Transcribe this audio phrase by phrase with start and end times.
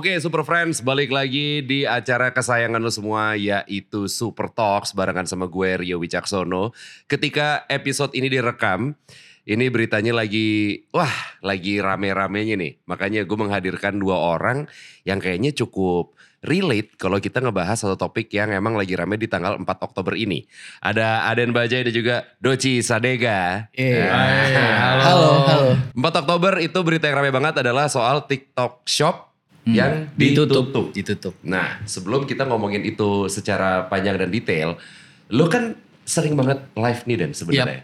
[0.00, 5.44] Oke Super Friends balik lagi di acara kesayangan lo semua yaitu Super Talks barengan sama
[5.44, 6.72] gue Rio Wicaksono.
[7.04, 8.96] Ketika episode ini direkam,
[9.44, 12.80] ini beritanya lagi wah lagi rame-ramenya nih.
[12.88, 14.72] Makanya gue menghadirkan dua orang
[15.04, 19.60] yang kayaknya cukup relate kalau kita ngebahas satu topik yang emang lagi rame di tanggal
[19.60, 20.48] 4 Oktober ini.
[20.80, 23.68] Ada Aden Bajai dan juga Doci Sadega.
[23.76, 24.08] Iya.
[24.08, 24.96] Ah.
[25.12, 25.68] Halo, halo.
[25.92, 29.29] 4 Oktober itu berita yang rame banget adalah soal TikTok Shop
[29.68, 30.72] yang Ditutup.
[30.72, 30.86] ditutup.
[30.96, 31.34] Ditutup.
[31.44, 34.80] Nah, sebelum kita ngomongin itu secara panjang dan detail,
[35.28, 37.82] lo kan sering banget live nih dan sebenarnya.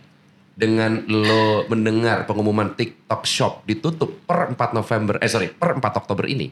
[0.57, 6.25] Dengan lo mendengar pengumuman TikTok Shop ditutup per 4 November, eh sorry, per 4 Oktober
[6.25, 6.49] ini.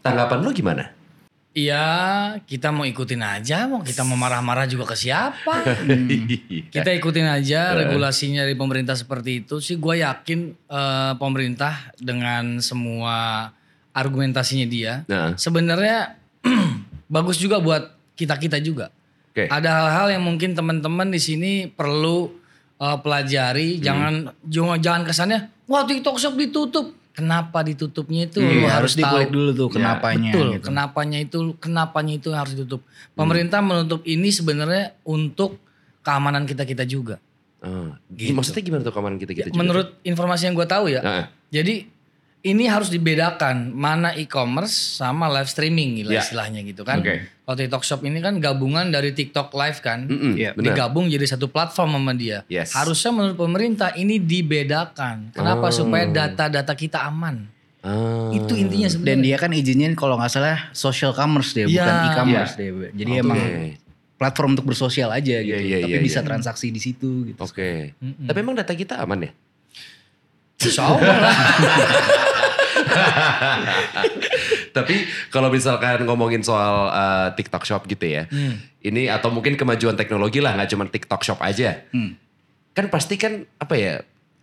[0.00, 0.84] Tanggapan lo gimana?
[1.54, 1.86] Iya,
[2.50, 5.62] kita mau ikutin aja, mau kita mau marah-marah juga ke siapa?
[6.74, 9.78] kita ikutin aja regulasinya dari pemerintah seperti itu sih.
[9.78, 13.48] Gue yakin eh, pemerintah dengan semua
[13.94, 16.18] argumentasinya dia, Nah, sebenarnya
[17.06, 18.90] bagus juga buat kita kita juga.
[19.30, 19.46] oke.
[19.46, 22.30] Ada hal-hal yang mungkin teman-teman di sini perlu
[22.76, 23.78] eh, pelajari.
[23.78, 26.90] Jangan jangan jangan kesannya, wah TikTok Shop ditutup.
[27.14, 29.30] Kenapa ditutupnya itu lu Iya, harus harus tahu.
[29.30, 30.30] dulu tuh Ya, kenapanya.
[30.34, 30.64] Betul, gitu.
[30.66, 32.82] kenapanya itu kenapanya itu harus ditutup.
[33.14, 35.62] Pemerintah menutup ini sebenarnya untuk
[36.02, 37.22] keamanan kita-kita juga.
[37.62, 38.34] Ah, Gitu.
[38.34, 41.00] Maksudnya gimana tuh keamanan kita kita Ya, menurut informasi yang gue tahu ya.
[41.00, 41.86] Ah, Jadi
[42.44, 46.20] ini harus dibedakan mana e-commerce sama live streaming gitu Ya.
[46.20, 47.00] istilahnya gitu kan.
[47.00, 47.24] Oke.
[47.24, 50.04] Kalau TikTok Shop ini kan gabungan dari TikTok Live kan.
[50.04, 50.76] mm-mm, Iya, benar.
[50.76, 52.44] Digabung jadi satu platform sama dia.
[52.46, 52.72] Yes.
[52.72, 55.32] Harusnya menurut pemerintah ini dibedakan.
[55.32, 55.68] Kenapa?
[55.68, 55.72] Oh.
[55.72, 57.48] Supaya data-data kita aman.
[57.80, 58.32] Ah.
[58.32, 59.12] Itu intinya sebenarnya.
[59.12, 61.80] Dan dia kan izinnya kalau nggak salah social commerce deh, Iya.
[61.80, 62.68] bukan e-commerce deh.
[62.92, 63.20] Jadi Oke.
[63.20, 63.40] emang
[64.14, 65.52] platform untuk bersosial aja gitu.
[65.52, 66.28] iya, Tapi iya, bisa iya.
[66.28, 67.40] transaksi di situ gitu.
[67.40, 67.92] Oke.
[68.00, 69.32] Tapi emang data kita aman ya?
[70.64, 71.36] Insya Allah lah.
[74.74, 74.94] Tapi
[75.30, 78.26] kalau misalkan ngomongin soal uh, TikTok Shop gitu ya,
[78.80, 81.86] ini atau mungkin kemajuan teknologi lah, nggak cuma TikTok Shop aja.
[81.94, 82.18] Hmm.
[82.74, 83.94] Kan pasti kan apa ya,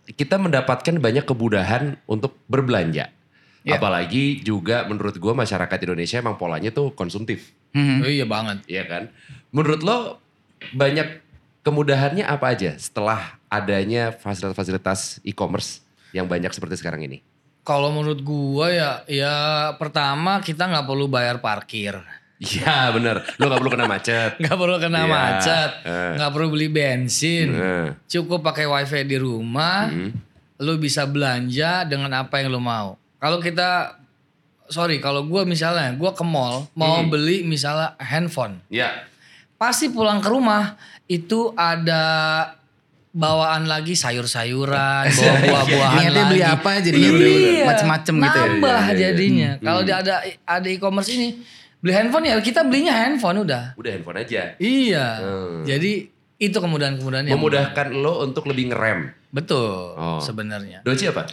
[0.08, 3.12] kita mendapatkan banyak kemudahan untuk berbelanja.
[3.62, 3.78] Ya.
[3.78, 8.04] Apalagi juga menurut gue masyarakat Indonesia emang polanya tuh konsumtif, Mhm.
[8.04, 8.58] Oh iya banget.
[8.66, 9.08] ya kan?
[9.54, 10.18] Menurut lo
[10.74, 11.22] banyak
[11.62, 15.78] kemudahannya apa aja setelah adanya fasilitas-fasilitas e-commerce
[16.12, 17.20] yang banyak seperti sekarang ini?
[17.62, 19.34] Kalau menurut gua ya, ya
[19.76, 21.98] pertama kita nggak perlu bayar parkir,
[22.42, 24.30] Iya bener, lo gak perlu kena macet.
[24.42, 26.12] nggak perlu kena Iya, macet, eh.
[26.18, 27.88] nggak perlu beli bensin, Nah.
[28.04, 30.10] cukup pakai wifi di rumah, Hmm.
[30.58, 32.98] lu bisa belanja dengan apa yang lu mau.
[33.22, 33.94] Kalau kita,
[34.66, 37.14] sorry, kalau gua misalnya, gua ke mall mau Hmm.
[37.14, 39.06] beli misalnya handphone, Ya,
[39.54, 40.74] pasti pulang ke rumah
[41.06, 42.02] itu ada
[43.12, 46.30] bawaan lagi sayur-sayuran, bawa buah-buahan Niatnya lagi.
[46.30, 48.46] beli apa jadinya Iya, macem-macem gitu ya.
[48.48, 49.00] Nambah Iya, iya, iya.
[49.02, 49.50] jadinya.
[49.52, 49.62] Hmm.
[49.62, 51.28] Kalau ada ada e-commerce ini
[51.78, 53.64] beli handphone ya kita belinya handphone udah.
[53.74, 54.56] udah handphone aja.
[54.56, 55.06] Iya.
[55.18, 55.60] Hmm.
[55.62, 55.92] Jadi
[56.38, 59.12] itu kemudahan-kemudahan yang Memudahkan lo untuk lebih ngerem.
[59.28, 60.18] betul Oh.
[60.18, 60.80] sebenarnya.
[60.82, 61.24] Doci apa?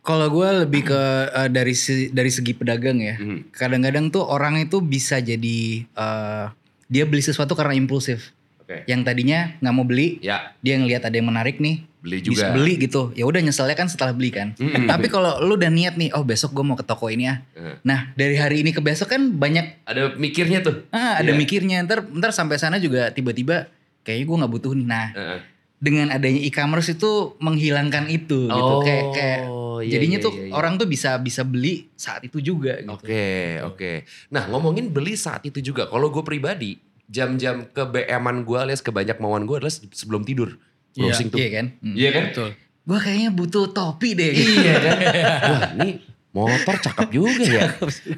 [0.00, 3.14] Kalau gue lebih ke eh, dari si- dari segi pedagang ya.
[3.14, 3.48] Mhm.
[3.50, 6.44] Kadang-kadang tuh orang itu bisa jadi eh,
[6.86, 8.32] dia beli sesuatu karena impulsif.
[8.70, 8.86] Oke.
[8.86, 12.54] Yang tadinya nggak mau beli, Ya, dia ngelihat ada yang menarik nih, beli bisa juga.
[12.54, 13.10] beli gitu.
[13.12, 14.54] Ya udah nyeselnya kan setelah beli kan.
[14.54, 14.86] Mm-mm.
[14.86, 17.42] Tapi kalau lu udah niat nih, oh besok gue mau ke toko ini ya.
[17.52, 20.86] Eh, Nah dari hari ini ke besok kan banyak Ada mikirnya tuh.
[20.88, 21.36] ah, ada Iya.
[21.36, 21.82] mikirnya.
[21.82, 23.66] Ntar ntar sampai sana juga tiba-tiba
[24.00, 24.86] kayaknya gue nggak butuh nih.
[24.86, 25.38] Nah Eh,
[25.76, 28.70] dengan adanya e-commerce itu menghilangkan itu gitu.
[28.70, 29.40] Oh, Kayak kayak
[29.80, 30.52] iya, jadinya iya, tuh iya, iya.
[30.52, 32.94] orang tuh bisa bisa beli saat itu juga gitu.
[32.94, 33.92] Oke, oke.
[34.28, 35.88] Nah, ngomongin beli saat itu juga.
[35.88, 36.76] Kalau gue pribadi,
[37.10, 40.54] jam-jam ke BM-an gue alias kebanyak mauan gue adalah sebelum tidur.
[40.94, 41.38] Iya, Browsing tuh.
[41.42, 41.66] Iya kan?
[41.82, 41.94] Hmm.
[41.98, 42.24] Iya kan?
[42.30, 42.50] Betul.
[42.86, 44.30] Gue kayaknya butuh topi deh.
[44.30, 44.96] Iya kan?
[45.50, 45.88] Wah, ini
[46.30, 47.68] motor cakep juga ya.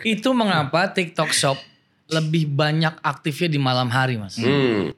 [0.04, 1.56] Itu mengapa TikTok Shop
[2.12, 4.36] lebih banyak aktifnya di malam hari, Mas.
[4.36, 4.92] Hmm.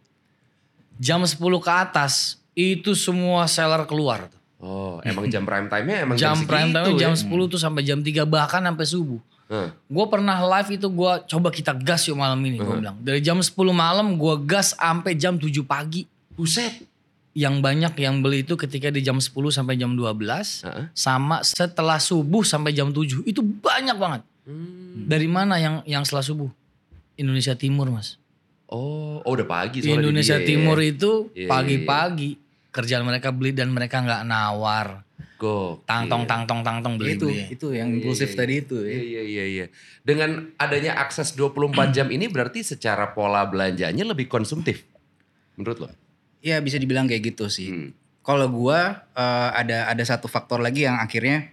[0.98, 4.42] Jam 10 ke atas itu semua seller keluar tuh.
[4.64, 7.36] Oh, emang jam prime time-nya emang Jam jam, prime time segitu jam ya?
[7.36, 9.20] 10 tuh sampai jam 3 bahkan sampai subuh.
[9.48, 9.70] Hah.
[9.76, 12.96] Gue pernah live itu gue coba kita gas yuk malam ini gue bilang.
[13.04, 16.08] Dari jam 10 malam gue gas sampai jam 7 pagi.
[16.32, 16.84] Buset.
[17.34, 20.64] Yang banyak yang beli itu ketika di jam 10 sampai jam 12.
[20.64, 20.86] Heeh.
[20.96, 23.26] Sama setelah subuh sampai jam 7.
[23.28, 24.22] Itu banyak banget.
[24.48, 25.08] Hmm.
[25.08, 26.48] Dari mana yang yang setelah subuh?
[27.14, 28.18] Indonesia Timur mas.
[28.68, 30.46] Oh, oh udah pagi Di Indonesia ya.
[30.46, 32.40] Timur itu Iya, pagi-pagi.
[32.74, 35.03] Kerjaan mereka beli dan mereka nggak nawar.
[35.44, 35.84] Gokil.
[35.84, 37.52] Tangtong tangtong tangtong beli itu beli.
[37.52, 38.80] itu yang impulsif tadi itu.
[38.80, 39.02] Iya, Ya.
[39.04, 39.66] iya, iya, iya.
[40.00, 44.88] Dengan adanya akses 24 jam ini berarti secara pola belanjanya lebih konsumtif.
[45.60, 45.88] Menurut lo?
[46.40, 47.68] Ya bisa dibilang kayak gitu sih.
[47.68, 47.90] Hmm.
[48.24, 51.52] Kalau gua eh, ada ada satu faktor lagi yang akhirnya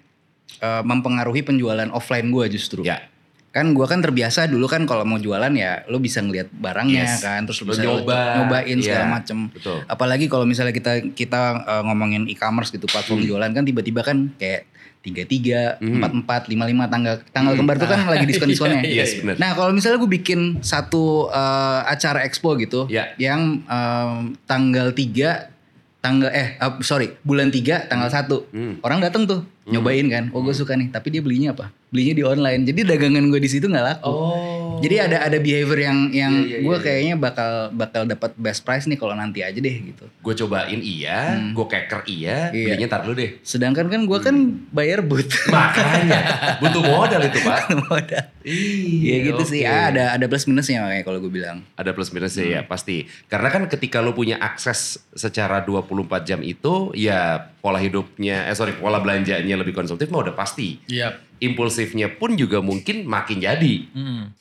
[0.57, 2.87] eh, mempengaruhi penjualan offline gua justru.
[2.87, 3.10] Ya.
[3.51, 7.19] Kan gua kan terbiasa dulu kan kalau mau jualan ya lo bisa ngeliat barangnya Yes.
[7.19, 9.11] kan terus Lo bisa nyoba, nyobain segala iya.
[9.11, 9.83] macem Betul.
[9.85, 12.93] apalagi kalau misalnya kita kita uh, ngomongin e-commerce gitu Hmm.
[12.93, 14.71] platform jualan kan tiba-tiba kan kayak
[15.01, 15.97] tiga tiga Hmm.
[15.97, 19.35] empat empat lima lima tanggal tanggal kembar tuh kan lagi diskon diskonnya Yes, benar.
[19.35, 23.11] nah kalau misalnya gue bikin satu uh, acara expo gitu Ya.
[23.17, 24.13] yang um,
[24.45, 25.51] tanggal 3
[25.99, 28.73] tanggal eh uh, sorry bulan 3 tanggal 1 Hmm.
[28.79, 30.23] orang datang tuh nyobain kan?
[30.33, 30.89] Oh gue suka nih.
[30.89, 31.69] Tapi dia belinya apa?
[31.93, 32.61] Belinya di online.
[32.65, 34.09] Jadi dagangan gue di situ nggak laku.
[34.09, 34.60] Oh.
[34.81, 36.81] Jadi ada ada behavior yang yang Iya, iya, gue iya.
[36.81, 41.37] kayaknya bakal bakal dapat best price nih kalau nanti aja deh gitu Gue cobain iya,
[41.47, 42.65] gue keker iya, Iya.
[42.67, 43.37] belinya tar dulu deh.
[43.41, 44.35] sedangkan kan gue kan
[44.69, 46.19] bayar but Makanya
[46.57, 47.59] butuh modal itu pak.
[47.83, 49.69] modal Iya gitu sih oke.
[49.69, 53.05] ah, ada ada plus minusnya makanya kalau gue bilang Ada plus minusnya ya pasti.
[53.27, 54.81] Karena kan ketika lo punya akses
[55.11, 55.93] secara 24
[56.23, 57.21] jam itu ya
[57.55, 60.81] pola hidupnya, eh sorry pola belanjanya lebih konsumtif mah udah pasti.
[60.87, 61.21] Iya.
[61.37, 63.73] Impulsifnya pun juga mungkin makin jadi.
[63.91, 64.33] Hmm.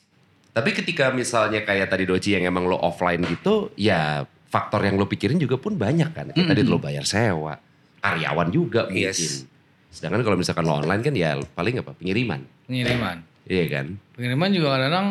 [0.51, 5.07] Tapi ketika misalnya kayak tadi Doci yang emang lo offline gitu, ya faktor yang lo
[5.07, 6.35] pikirin juga pun banyak kan.
[6.35, 7.55] Kayak tadi lo bayar sewa,
[8.03, 9.07] karyawan juga mungkin.
[9.15, 9.47] Yes.
[9.87, 13.23] Sedangkan kalau misalkan lo online kan ya paling apa pengiriman, Pengiriman.
[13.47, 13.95] iya kan?
[14.15, 15.07] Pengiriman juga kadang-kadang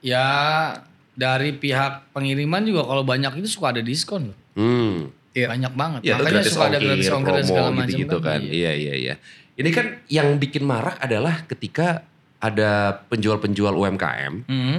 [0.00, 0.26] ya
[1.12, 4.38] dari pihak pengiriman juga kalau banyak itu suka ada diskon loh.
[4.56, 5.12] Hmm.
[5.30, 5.46] Iya.
[5.46, 6.00] Banyak banget.
[6.02, 8.40] Ya, Makanya suka ada gratis ongkir dan segala macam gitu-gitu kan.
[8.42, 8.50] Iya.
[8.50, 9.14] Iya, iya, iya.
[9.60, 12.02] Ini kan yang bikin marak adalah ketika
[12.40, 12.70] ada
[13.06, 14.78] penjual-penjual UMKM Hmm.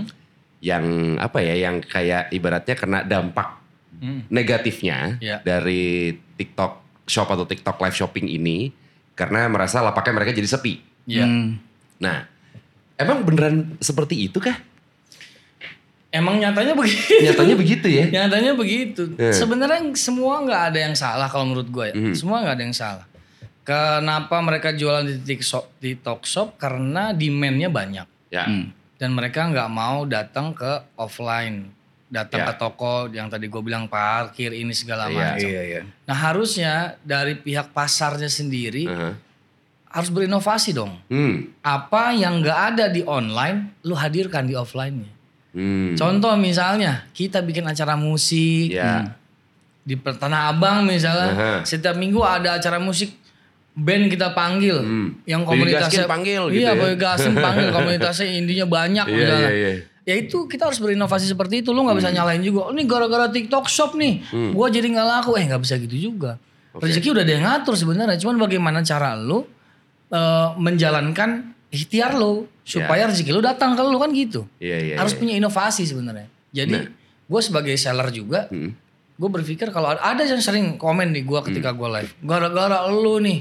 [0.60, 0.86] yang
[1.18, 3.62] apa ya, yang kayak ibaratnya kena dampak
[3.98, 4.26] Hmm.
[4.28, 5.38] negatifnya Iya.
[5.42, 8.72] dari TikTok Shop atau TikTok live shopping ini
[9.14, 10.80] karena merasa lapaknya mereka jadi sepi.
[11.06, 11.26] Iya.
[11.28, 11.60] Hmm.
[12.00, 12.26] Nah,
[12.96, 14.58] emang beneran seperti itu kah?
[16.12, 17.24] Emang nyatanya begitu.
[17.24, 18.06] Nyatanya begitu ya?
[18.20, 19.16] Nyatanya begitu.
[19.16, 19.32] Eh.
[19.32, 21.96] Sebenarnya semua nggak ada yang salah kalau menurut gue ya.
[21.96, 22.14] Mhm.
[22.16, 23.06] Semua nggak ada yang salah.
[23.62, 26.58] Kenapa mereka jualan di TikTok, di talk shop?
[26.58, 28.08] Karena demand-nya banyak.
[28.34, 28.50] Ya.
[28.50, 28.74] Hmm.
[28.98, 31.70] Dan mereka nggak mau datang ke offline.
[32.12, 32.48] Datang Ya.
[32.52, 35.16] ke toko yang tadi gue bilang parkir ini segala Iya.
[35.32, 35.48] macam.
[35.48, 36.74] iya iya Nah harusnya
[37.08, 39.16] dari pihak pasarnya sendiri Aha.
[39.88, 41.00] harus berinovasi dong.
[41.08, 41.48] Hmm.
[41.64, 45.08] Apa yang nggak ada di online, lu hadirkan di offline-nya.
[45.56, 45.96] Hmm.
[45.96, 49.16] Contoh misalnya kita bikin acara musik Ya.
[49.82, 51.54] di Tanah Abang misalnya, Aha.
[51.64, 53.21] setiap minggu ada acara musik
[53.72, 55.16] band kita panggil Hmm.
[55.24, 56.92] yang komunitasnya Gaskin panggil gitu iya ya.
[56.94, 59.50] Gaskin panggil komunitasnya indinya banyak misalnya.
[59.50, 59.72] iya, iya.
[60.02, 61.70] Ya itu kita harus berinovasi seperti itu.
[61.72, 62.74] Lu nggak bisa nyalain juga.
[62.74, 64.52] Ini gara-gara TikTok Shop nih, Hmm.
[64.52, 65.38] gua jadi nggak laku.
[65.38, 66.42] Eh nggak bisa gitu juga.
[66.74, 68.18] Rezeki udah ada yang ngatur sebenarnya.
[68.18, 69.46] Cuman bagaimana cara lu
[70.10, 71.30] eh, menjalankan
[71.70, 74.44] ikhtiar lu supaya rezeki lu datang ke lu kan gitu.
[74.58, 74.96] Iya, iya.
[74.98, 75.20] harus iya.
[75.20, 76.28] punya inovasi sebenarnya.
[76.50, 76.86] Jadi Nah.
[77.26, 78.76] gue sebagai seller juga, Hmm.
[79.14, 83.22] gue berpikir kalau ada, ada yang sering komen di gue ketika gue live, gara-gara lu
[83.22, 83.40] nih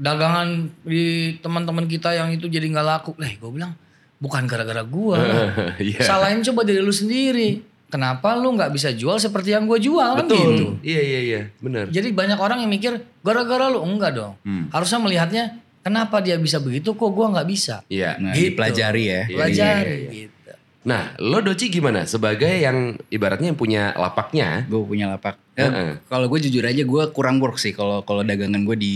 [0.00, 0.48] dagangan
[0.80, 1.04] di
[1.38, 3.12] teman-teman kita yang itu jadi nggak laku.
[3.14, 3.76] Lah, gue bilang
[4.16, 5.16] bukan gara-gara gue.
[5.92, 6.00] Iya.
[6.02, 7.60] Salahin coba diri lu sendiri.
[7.86, 10.38] Kenapa lu nggak bisa jual seperti yang gue jual kan Betul.
[10.38, 10.66] gitu.
[10.80, 11.40] Iya, iya, iya.
[11.58, 11.90] Benar.
[11.90, 14.34] Jadi banyak orang yang mikir gara-gara lu enggak dong.
[14.40, 14.70] Hmm.
[14.70, 15.44] Harusnya melihatnya
[15.82, 17.82] kenapa dia bisa begitu kok gue nggak bisa.
[17.90, 18.14] Iya.
[18.16, 18.54] nah Gitu.
[18.54, 20.39] dipelajari ya Iya, Pelajari gitu.
[20.80, 22.04] Nah, lo Doci gimana?
[22.04, 24.64] Sebagai yang ibaratnya yang punya lapaknya.
[24.64, 25.90] gue punya lapak Eh, Heeh.
[26.06, 28.94] kalau gue jujur aja gue kurang work sih kalau kalau dagangan gue di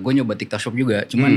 [0.00, 1.10] gue nyoba TikTok shop juga Hmm.
[1.10, 1.32] cuman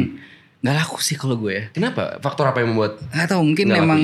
[0.57, 2.15] nggak laku sih kalau gue ya Kenapa?
[2.17, 2.95] Faktor apa yang membuat?
[3.11, 4.01] nggak tahu mungkin memang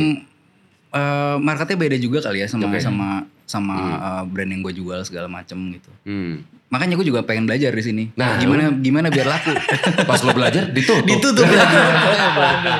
[0.91, 2.77] eh, marketnya beda juga kali ya sama Oke.
[2.77, 3.23] sama
[3.53, 6.41] sama eh, brand yang gue jual segala macem gitu Hmm.
[6.67, 9.53] makanya gue juga pengen belajar di sini Nah, gimana gimana biar laku
[10.09, 11.05] Pas lo belajar ditutup.
[11.05, 11.77] ditutup lagi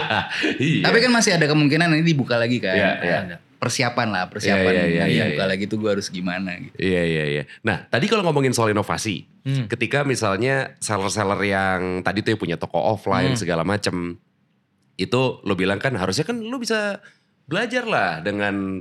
[0.60, 0.84] Iya.
[0.84, 3.18] tapi kan masih ada kemungkinan ini dibuka lagi kan Iya, iya.
[3.24, 3.36] Ada.
[3.56, 5.52] persiapan lah persiapan Iya, iya, iya, iya, dibuka iya.
[5.54, 7.44] lagi tuh gue harus gimana gitu Iya iya iya.
[7.62, 9.68] Nah tadi kalau ngomongin soal inovasi, Hmm.
[9.68, 13.40] ketika misalnya seller-seller yang tadi tuh yang punya toko offline Hmm.
[13.40, 14.16] segala macem,
[14.96, 17.04] itu lo bilang kan harusnya kan lo bisa
[17.44, 18.80] belajar lah dengan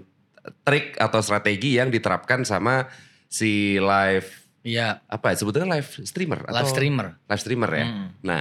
[0.67, 2.91] trik atau strategi yang diterapkan sama
[3.31, 7.07] si live Iya, apa ya sebetulnya live streamer atau live streamer.
[7.27, 7.87] live streamer ya.
[7.91, 8.09] Hmm.
[8.23, 8.41] Nah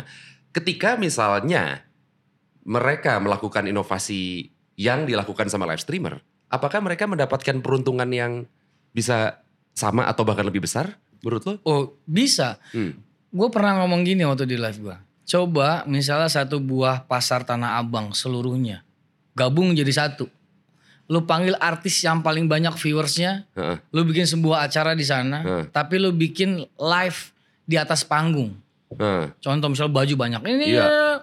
[0.53, 1.81] ketika misalnya
[2.61, 6.21] mereka melakukan inovasi yang dilakukan sama live streamer,
[6.53, 8.45] apakah mereka mendapatkan peruntungan yang
[8.93, 9.41] bisa
[9.73, 10.93] sama atau bahkan lebih besar
[11.25, 11.53] menurut lo?
[11.65, 12.61] Oh bisa.
[12.69, 13.01] Hmm.
[13.33, 14.97] Gue pernah ngomong gini waktu di live gue.
[15.25, 18.85] Coba misalnya satu buah pasar Tanah Abang seluruhnya.
[19.33, 20.29] Gabung jadi satu.
[21.11, 23.43] Lu panggil artis yang paling banyak viewersnya.
[23.51, 23.75] Heeh.
[23.91, 25.43] Lu bikin sebuah acara di sana.
[25.43, 25.63] Heeh.
[25.67, 27.19] Tapi lu bikin live
[27.67, 28.55] di atas panggung.
[28.95, 29.35] Heeh.
[29.43, 30.39] Contoh misalnya baju banyak.
[30.41, 30.83] Ini Iya.
[30.87, 31.15] eh,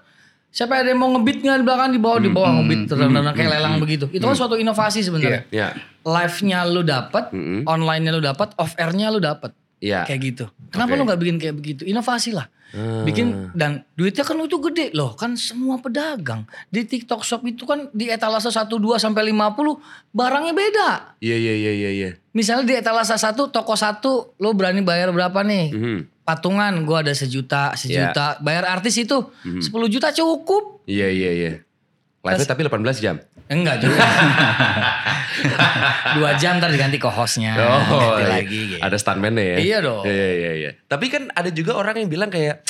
[0.53, 3.51] siapa ada yang mau ngebit nggak di belakang di bawah di bawah ngebit terus kayak
[3.57, 4.05] lelang begitu.
[4.13, 5.49] Itu kan suatu inovasi sebenarnya.
[5.49, 5.73] Ya.
[6.05, 7.65] Live-nya lu dapat, Mm-mm.
[7.65, 9.53] online-nya lu dapat, off air-nya lu dapat.
[9.79, 10.05] Iya.
[10.07, 10.45] Kayak gitu.
[10.75, 10.99] Kenapa Oke.
[10.99, 11.83] lu nggak bikin kayak begitu?
[11.87, 12.47] Inovasi lah.
[12.77, 13.01] Ah.
[13.01, 15.17] Bikin dan duitnya kan itu gede loh.
[15.17, 19.81] Kan semua pedagang di TikTok Shop itu kan di etalase 1 2 sampai 50
[20.13, 20.89] barangnya beda.
[21.25, 22.11] Iya iya iya iya iya.
[22.37, 25.67] Misalnya di etalase 1 toko 1 lo berani bayar berapa nih?
[25.73, 25.99] Mhm.
[26.29, 28.37] Patungan gua ada sejuta, sejuta.
[28.45, 30.85] Bayar artis itu 10 juta cukup.
[30.85, 31.53] Iya iya iya.
[32.31, 33.17] Live tapi 18 jam.
[33.49, 33.97] Enggak juga.
[36.17, 37.55] Dua jam ntar diganti ke hostnya.
[37.57, 38.41] Oh, iya.
[38.41, 38.75] lagi.
[38.75, 38.83] gitu.
[38.83, 39.57] ada stuntman ya.
[39.57, 40.03] Iya dong.
[40.05, 40.71] Iya iya iya.
[40.85, 42.61] Tapi kan ada juga orang yang bilang kayak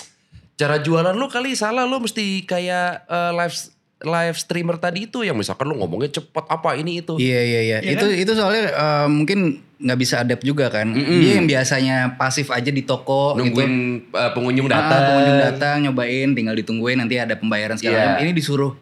[0.55, 3.57] cara jualan lu kali salah lu mesti kayak eh, live
[3.99, 7.19] live streamer tadi itu yang misalkan lu ngomongnya cepet apa ini itu.
[7.19, 7.79] Iya iya iya.
[7.83, 9.39] Iya itu itu soalnya eh, mungkin
[9.79, 10.91] nggak bisa adapt juga kan.
[10.95, 13.47] Dia yang biasanya pasif aja di toko gitu.
[13.47, 13.73] Nungguin
[14.11, 15.01] eh, pengunjung Ah, datang.
[15.07, 18.07] pengunjung datang nyobain tinggal ditungguin nanti ada pembayaran segala Iya.
[18.13, 18.23] macam.
[18.27, 18.73] Ini disuruh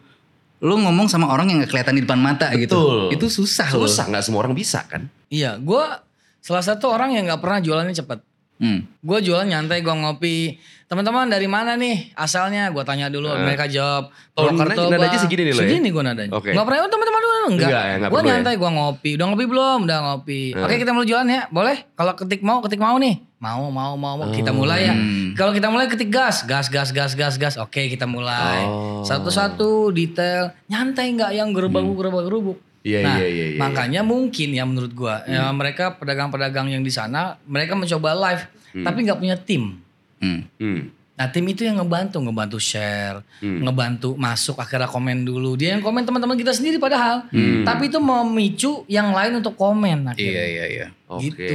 [0.57, 2.61] lu ngomong sama orang yang nggak kelihatan di depan mata Betul.
[2.65, 2.79] gitu.
[3.13, 3.85] Itu susah loh.
[3.85, 5.05] Susah nggak semua orang bisa kan?
[5.29, 6.01] Iya, gua
[6.41, 8.19] salah satu orang yang nggak pernah jualannya cepet.
[8.57, 8.79] Hmm.
[8.97, 10.37] Gue jualan nyantai, gue ngopi.
[10.85, 12.71] Teman-teman dari mana nih asalnya?
[12.71, 14.07] Gue tanya dulu, mereka jawab.
[14.33, 15.63] Oh, Purwokerto, nada- nadanya Bang." segini nih lo ya?
[15.63, 16.31] Segini gue nadanya.
[16.31, 16.49] Oke.
[16.51, 17.35] Gak pernah, "Oh, teman-teman dulu.
[17.47, 18.27] Enggak, Enggak ya, gue ya?
[18.27, 19.09] nyantai, gue ngopi.
[19.13, 19.79] Udah ngopi belum?
[19.83, 20.41] Udah ngopi.
[20.53, 21.77] Oke kita mulai jualan ya, boleh?
[21.93, 23.15] Kalau ketik mau, ketik mau nih.
[23.37, 24.27] Mau, mau, mau, mau.
[24.31, 24.57] Kita Oh.
[24.57, 24.97] mulai ya.
[24.97, 25.31] Hmm.
[25.31, 27.55] Kalau kita mulai ketik gas, gas, gas, gas, gas, gas.
[27.55, 28.65] Oke kita mulai.
[28.65, 29.05] Oh.
[29.05, 30.57] Satu-satu detail.
[30.65, 32.57] Nyantai nggak yang gerubuk, gerubuk, gerubuk.
[32.87, 33.45] Iya Nah, iya iya.
[33.51, 33.59] iya.
[33.59, 39.03] makanya mungkin ya menurut gua ya mereka pedagang-pedagang yang di sana mereka mencoba live tapi
[39.03, 39.83] nggak punya tim.
[40.17, 40.47] Hmm.
[40.55, 40.81] Hmm.
[41.13, 43.65] Nah tim itu yang ngebantu, ngebantu share, Hmm.
[43.65, 45.57] ngebantu masuk akhirnya komen dulu.
[45.57, 47.65] Dia yang komen teman-teman kita sendiri padahal, Hmm.
[47.65, 50.05] tapi itu memicu yang lain untuk komen.
[50.05, 50.45] Iya Akhirnya.
[50.45, 50.87] iya iya.
[51.09, 51.25] Oke.
[51.25, 51.53] Gitu.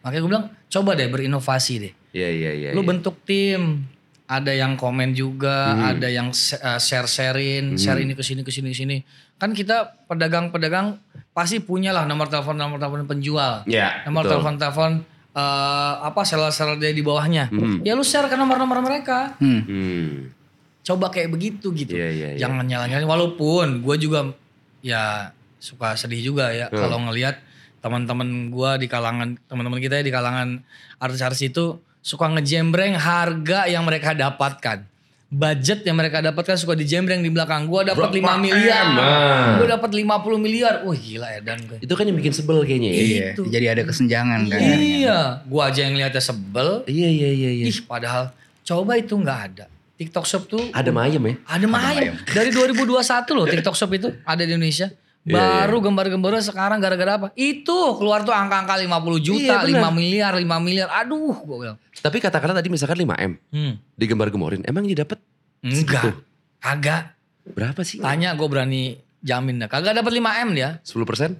[0.00, 1.92] Makanya gue bilang coba deh berinovasi deh.
[2.10, 2.68] Iya iya iya.
[2.72, 2.88] Lu iya.
[2.88, 3.84] bentuk tim,
[4.26, 5.90] ada yang komen juga, Hmm.
[5.94, 6.28] ada yang
[6.76, 8.96] share sharein, share ini ke sini ke sini ke sini.
[9.36, 10.98] Kan kita pedagang-pedagang
[11.30, 14.02] pasti punya lah nomor telepon nomor telepon penjual, Iya.
[14.04, 14.32] nomor betul.
[14.34, 14.92] telepon telepon
[15.30, 17.52] eh, apa seller-seller dia di bawahnya.
[17.52, 17.84] Hmm.
[17.84, 19.36] Ya lu share ke nomor-nomor mereka.
[19.36, 19.62] Hmm.
[19.62, 20.32] Hmm.
[20.80, 21.92] Coba kayak begitu gitu.
[21.92, 22.38] Iya iya iya.
[22.40, 24.32] Jangan nyala-nyalain walaupun gue juga
[24.80, 25.28] ya
[25.58, 26.78] suka sedih juga ya Hmm.
[26.78, 27.36] kalau ngelihat
[27.78, 30.64] teman-teman gue di kalangan teman-teman kita ya di kalangan
[30.96, 34.86] artis-artis itu suka ngejembreng harga yang mereka dapatkan.
[35.26, 37.66] Budget yang mereka dapatkan suka dijembreng di belakang.
[37.66, 38.84] Gua dapat Berapa 5 miliar.
[38.94, 39.58] Nah.
[39.58, 40.86] Gua dapat 50 miliar.
[40.86, 41.82] Wah gila edan gue.
[41.82, 43.02] Itu kan yang bikin sebel kayaknya ya.
[43.02, 43.26] Iya.
[43.34, 43.42] Itu.
[43.50, 44.58] Jadi ada kesenjangan kan.
[44.62, 46.86] Iya, gua aja yang lihatnya sebel.
[46.86, 47.64] Iya iya iya iya.
[47.66, 48.30] Ih, padahal
[48.62, 49.66] coba itu nggak ada.
[49.96, 51.34] TikTok Shop tuh Ada mayem ya?
[51.48, 52.14] Ada mayem.
[52.28, 54.92] Dari 2021 loh TikTok Shop itu ada di Indonesia.
[55.26, 57.28] Iya, Baru gambar-gambarnya sekarang gara-gara apa?
[57.34, 59.90] Itu keluar tuh angka-angka 50 juta, Iya, benar.
[59.90, 60.88] 5 miliar, 5 miliar.
[61.02, 61.76] Aduh, gue bilang.
[61.98, 63.32] Tapi katakanlah tadi misalkan 5M.
[63.50, 63.74] Hmm.
[63.98, 64.62] Digembar-gemorin.
[64.62, 65.18] Emang dia dapat
[65.66, 66.14] Enggak.
[66.62, 67.18] Kagak.
[67.42, 67.98] berapa sih?
[67.98, 69.66] Tanya gue berani jamin dah.
[69.66, 70.78] Kagak dapat 5 M dia.
[70.86, 71.30] 10 persen?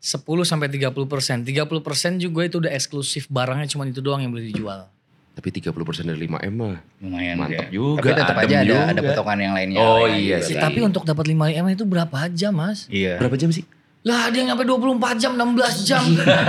[0.00, 1.44] 10 sampai 30 persen.
[1.44, 4.88] 30 persen juga itu udah eksklusif barangnya cuma itu doang yang boleh dijual.
[5.34, 6.78] Tapi 30 persen dari 5M mah.
[7.02, 7.74] Lumayan Mantap ya.
[7.74, 8.80] juga, Tapi tetap aja ada juga.
[8.86, 9.78] ada potongan yang lainnya.
[9.82, 10.54] Oh, lainnya iya juga sih.
[10.54, 10.62] kan.
[10.70, 12.78] Tapi untuk dapat 5 M itu berapa aja mas?
[12.86, 13.18] Iya.
[13.18, 13.66] Berapa jam sih?
[14.06, 16.04] Lah ada yang sampai 24 jam, 16 jam.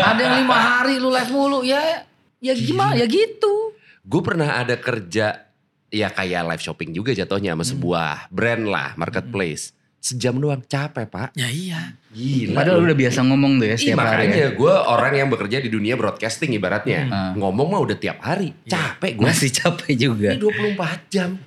[0.06, 1.60] ada yang 5 hari lu live mulu.
[1.66, 2.06] Ya
[2.40, 2.94] ya gimana?
[2.94, 3.74] Ya gitu.
[4.06, 5.50] Gue pernah ada kerja
[5.90, 9.75] ya kayak live shopping juga jatuhnya sama sebuah brand lah, marketplace.
[10.06, 11.34] Sejam doang, capek pak.
[11.34, 11.98] Ya iya.
[12.14, 12.54] Gila.
[12.54, 12.86] Padahal lu.
[12.86, 14.30] udah biasa ngomong tuh ya Ih, setiap hari.
[14.30, 14.50] makanya ya.
[14.54, 17.10] gue orang yang bekerja di dunia broadcasting ibaratnya.
[17.10, 17.42] Hmm.
[17.42, 18.54] Ngomong mah udah tiap hari.
[18.70, 19.26] Capek gue.
[19.26, 20.30] Masih capek juga.
[20.30, 20.46] Ini
[20.78, 21.42] 24 jam.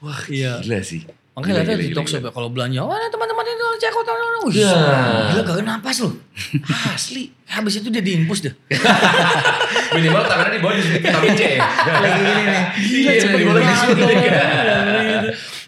[0.00, 0.64] Wah Iya.
[0.64, 1.04] gila sih.
[1.34, 4.10] Makanya gila, di talk shop ya kalau belanja, wah ada teman-teman itu cek kota.
[4.44, 4.72] Wih, Ya.
[5.28, 6.10] gila gak napas lu.
[6.94, 7.36] Asli.
[7.44, 8.54] Habis itu dia diinpus deh.
[9.94, 11.42] Minimal tangannya di bawah disuntik vitamin C.
[11.60, 12.62] Lagi gini nih.
[12.80, 13.86] Gila, Iya, cepet di banget.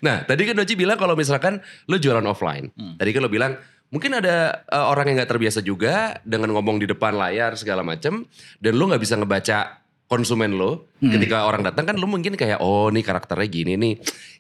[0.00, 2.72] Iya, Nah tadi kan Doci bilang kalau misalkan lo jualan offline.
[2.96, 3.56] Tadi kan lo bilang
[3.88, 8.24] mungkin ada eh, orang yang gak terbiasa juga dengan ngomong di depan layar segala macem.
[8.60, 10.90] Dan lo gak bisa ngebaca konsumen lo.
[11.02, 13.94] Ketika orang datang kan lo mungkin kayak oh nih karakternya gini nih.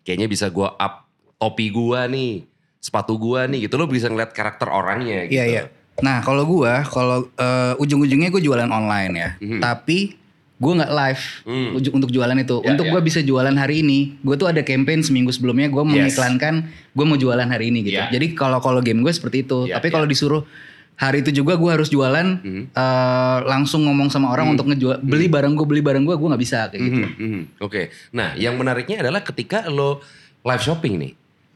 [0.06, 1.08] Kayaknya bisa gua up
[1.40, 2.44] topi gua nih.
[2.78, 3.80] Sepatu gua nih gitu.
[3.80, 5.40] Lo bisa ngeliat karakter orangnya gitu.
[5.40, 5.62] Iya iya.
[6.04, 9.30] Nah kalau gua kalau eh, ujung-ujungnya gue jualan online ya.
[9.40, 9.60] Mhm.
[9.64, 10.25] Tapi
[10.56, 11.68] gue nggak live Hmm.
[11.76, 12.56] untuk jualan itu.
[12.58, 12.92] Ya, untuk ya.
[12.92, 16.54] gue bisa jualan hari ini, gue tuh ada campaign seminggu sebelumnya gue mengiklankan
[16.90, 17.98] gue mau jualan hari ini gitu.
[17.98, 18.08] Ya.
[18.08, 19.68] Jadi kalau kalau game gue seperti itu.
[19.68, 19.92] Ya, Tapi ya.
[19.92, 20.48] kalau disuruh
[20.96, 22.72] hari itu juga gue harus jualan Mhm.
[22.72, 26.40] eh, langsung ngomong sama orang untuk ngejual beli barang gue beli barang gue gue nggak
[26.40, 26.98] bisa kayak gitu.
[26.98, 27.42] Mhm, mhm.
[27.60, 27.92] Oke.
[28.10, 30.00] Nah, yang menariknya adalah ketika lo
[30.40, 31.12] live shopping nih,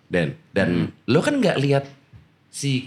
[0.06, 0.68] dan dan
[1.06, 1.88] lo kan nggak lihat
[2.48, 2.84] si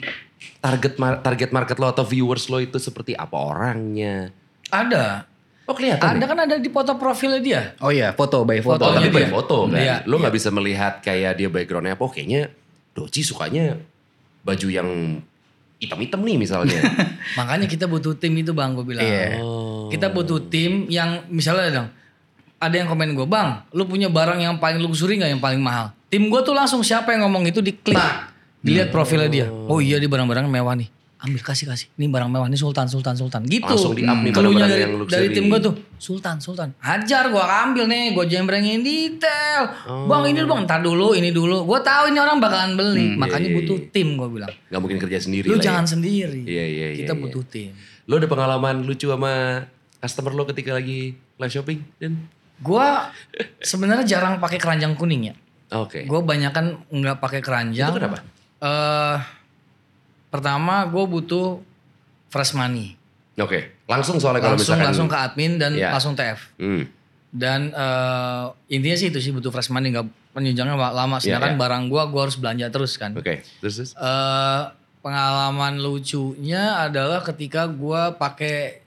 [0.60, 4.29] target mar- target market lo atau viewers lo itu seperti apa orangnya.
[4.70, 5.25] Ada.
[5.63, 6.20] Oh kelihatan.
[6.20, 6.27] Ada ya?
[6.27, 7.62] kan ada di foto profilnya dia.
[7.79, 8.84] Oh iya foto by foto.
[8.84, 9.32] Oh, Fotonya tapi by dia.
[9.32, 9.79] foto kan.
[9.79, 12.03] Iya, lo nggak bisa melihat kayak dia backgroundnya apa.
[12.03, 12.51] Oh, kayaknya
[12.93, 13.79] Doci sukanya
[14.43, 14.89] baju yang
[15.79, 16.79] hitam-hitam nih misalnya.
[17.39, 19.03] Makanya kita butuh tim itu bang, gue bilang.
[19.03, 19.39] Iya.
[19.43, 19.88] oh.
[19.91, 21.88] Kita butuh tim yang misalnya dong,
[22.60, 25.91] ada yang komen gue, bang, lu punya barang yang paling luxury nggak yang paling mahal?
[26.08, 27.98] Tim gue tuh langsung siapa yang ngomong itu diklik,
[28.63, 29.48] dilihat profilnya dia.
[29.50, 30.88] Oh iya di barang-barang mewah nih.
[31.24, 31.88] Ambil kasih kasih.
[31.96, 33.48] Ini barang mewah nih Sultan Sultan Sultan.
[33.48, 33.63] Gitu.
[33.63, 35.15] Langsung nih Keluhnya barang-barang dari, yang luxury.
[35.15, 36.75] dari tim gue tuh Sultan Sultan.
[36.84, 39.72] Hajar gue ambil nih, gue jembrengin detail.
[40.12, 41.63] Bang ini bang, ntar dulu, ini dulu.
[41.63, 43.15] Gue tahu ini orang bakalan beli.
[43.15, 43.88] Makanya iya, butuh iya.
[43.96, 44.51] tim gue bilang.
[44.51, 45.65] Gak mungkin kerja sendiri Lu lah ya.
[45.72, 46.44] jangan sendiri.
[46.44, 47.22] Iya, iya, iya, Kita iya.
[47.24, 47.72] butuh tim.
[48.03, 49.63] Lo ada pengalaman lucu sama
[50.03, 51.80] customer lo ketika lagi live shopping?
[52.03, 52.20] Dan
[52.60, 53.12] Gua
[53.63, 55.36] sebenarnya jarang pakai keranjang kuning ya.
[55.74, 56.03] Oke.
[56.03, 57.92] Gue banyak kan nggak pakai keranjang.
[57.92, 58.20] Itu kenapa?
[58.63, 59.15] Eh,
[60.33, 61.61] pertama gue butuh
[62.27, 62.97] fresh money.
[63.35, 63.77] Oke.
[63.85, 64.87] Langsung soalnya kalau Langsung misalkan.
[64.89, 65.89] langsung ke admin dan Iya.
[65.91, 66.39] langsung TF.
[66.57, 66.89] Hmm.
[67.29, 71.17] Dan eh, intinya sih itu sih butuh fresh money nggak penunjangnya lama.
[71.17, 71.59] Iya, Sedangkan iya.
[71.59, 73.13] barang gua gua harus belanja terus kan.
[73.13, 73.45] Oke.
[73.59, 73.91] Terus terus.
[73.93, 74.61] Eh,
[74.99, 78.81] pengalaman lucunya adalah ketika gua pakai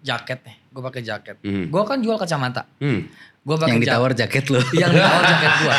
[0.00, 0.56] jaket nih.
[0.68, 1.36] Gue pakai jaket.
[1.40, 1.66] Hmm.
[1.66, 2.68] Gua kan jual kacamata.
[2.76, 3.08] Hmm.
[3.40, 4.58] Gue pakai Yang ditawar jaket lo.
[4.74, 5.76] yang ditawar jaket gua.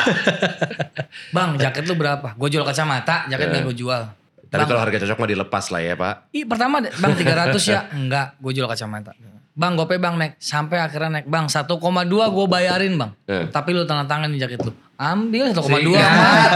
[1.36, 2.32] Bang, jaket lu berapa?
[2.34, 3.52] Gue jual kacamata, jaket Eh.
[3.52, 4.04] nggak gue jual.
[4.48, 6.14] Tapi kalau harga cocok mah dilepas lah ya pak.
[6.32, 7.80] Ih, pertama bang 300 ya?
[7.92, 9.12] Enggak, gue jual kacamata.
[9.58, 10.38] Bang, gope bang naik.
[10.38, 11.26] Sampai akhirnya naik.
[11.26, 13.12] Bang, 1,2 gue bayarin bang.
[13.26, 13.50] Eh.
[13.50, 14.70] Tapi lu tanda tangan di jaket lu.
[14.98, 15.98] Ambil 1,2 Sih.
[15.98, 16.52] amat.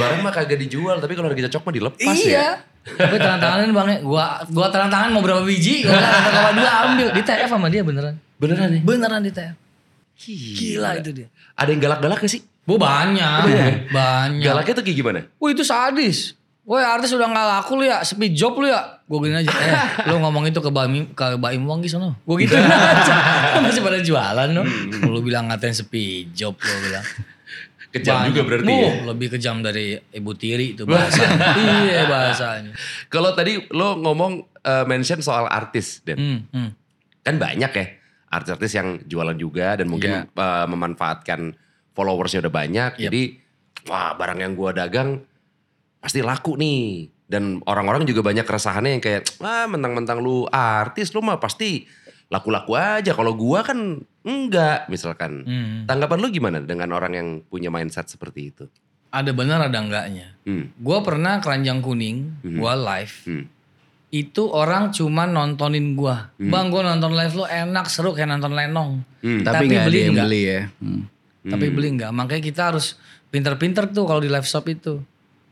[0.00, 2.24] Barang mah kagak dijual tapi kalau harga cocok mah dilepas ya.
[2.24, 2.48] iya.
[2.80, 4.00] Tapi tanda tanganin bang.
[4.00, 5.84] Gua, gua tanda tangan mau berapa biji.
[5.84, 7.08] Gua 1,2 ambil.
[7.12, 8.16] Di TF sama dia beneran.
[8.40, 8.82] Beneran nih.
[8.82, 9.54] Beneran di TF.
[10.56, 11.28] Gila itu dia.
[11.56, 12.40] Ada yang galak-galak gak sih?
[12.62, 13.88] Bu banyak.
[13.88, 14.44] Banyak.
[14.44, 15.20] Galaknya tuh kayak gimana?
[15.36, 16.36] Wah itu sadis.
[16.60, 19.02] Woi artis udah gak laku lu ya, speed job lu ya.
[19.04, 19.74] Gue gini aja, eh
[20.08, 22.14] lu ngomong itu ke Baim, ke Baim Wong sono.
[22.22, 23.14] Gue gitu aja.
[23.58, 24.62] Masih pada jualan lu.
[25.02, 27.02] Lu bilang ngatain speed job lu bilang.
[27.90, 28.28] Kejam Banyak.
[28.30, 28.92] juga berarti ya.
[29.02, 31.26] Lebih kejam dari Ibu Tiri itu bahasa.
[31.58, 32.70] iya bahasanya.
[33.10, 36.70] Kalau tadi lo ngomong eh, mention soal artis dan Hmm, hmm.
[37.20, 37.86] kan banyak ya
[38.30, 40.30] artis-artis yang jualan juga dan mungkin Iya.
[40.30, 41.50] eh, memanfaatkan
[42.00, 42.90] followersnya udah banyak.
[42.96, 43.02] Yep.
[43.04, 43.22] Jadi
[43.84, 45.20] wah barang yang gua dagang
[45.98, 47.12] pasti laku nih.
[47.30, 51.84] Dan orang-orang juga banyak keresahannya yang kayak wah mentang-mentang lu artis lu mah pasti
[52.26, 53.12] laku-laku aja.
[53.12, 55.44] Kalau gua kan enggak misalkan.
[55.44, 55.84] Hmm.
[55.84, 58.64] Tanggapan lu gimana dengan orang yang punya mindset seperti itu?
[59.10, 60.38] Ada benar ada enggaknya.
[60.42, 60.70] Hmm.
[60.72, 62.58] Gue pernah keranjang kuning, Mhm.
[62.58, 63.14] gua live.
[63.26, 63.44] Hmm.
[64.08, 66.30] Itu orang cuma nontonin gua.
[66.36, 69.02] Bang gue nonton live lu enak seru kayak nonton Lenong.
[69.18, 69.42] Hmm.
[69.42, 70.26] Tapi Tapi nggak ada beli yang nggak?
[70.26, 70.60] beli ya.
[70.78, 71.02] Hmm.
[71.42, 75.00] Tapi beli nggak makanya kita harus pinter-pinter tuh kalau di live shop itu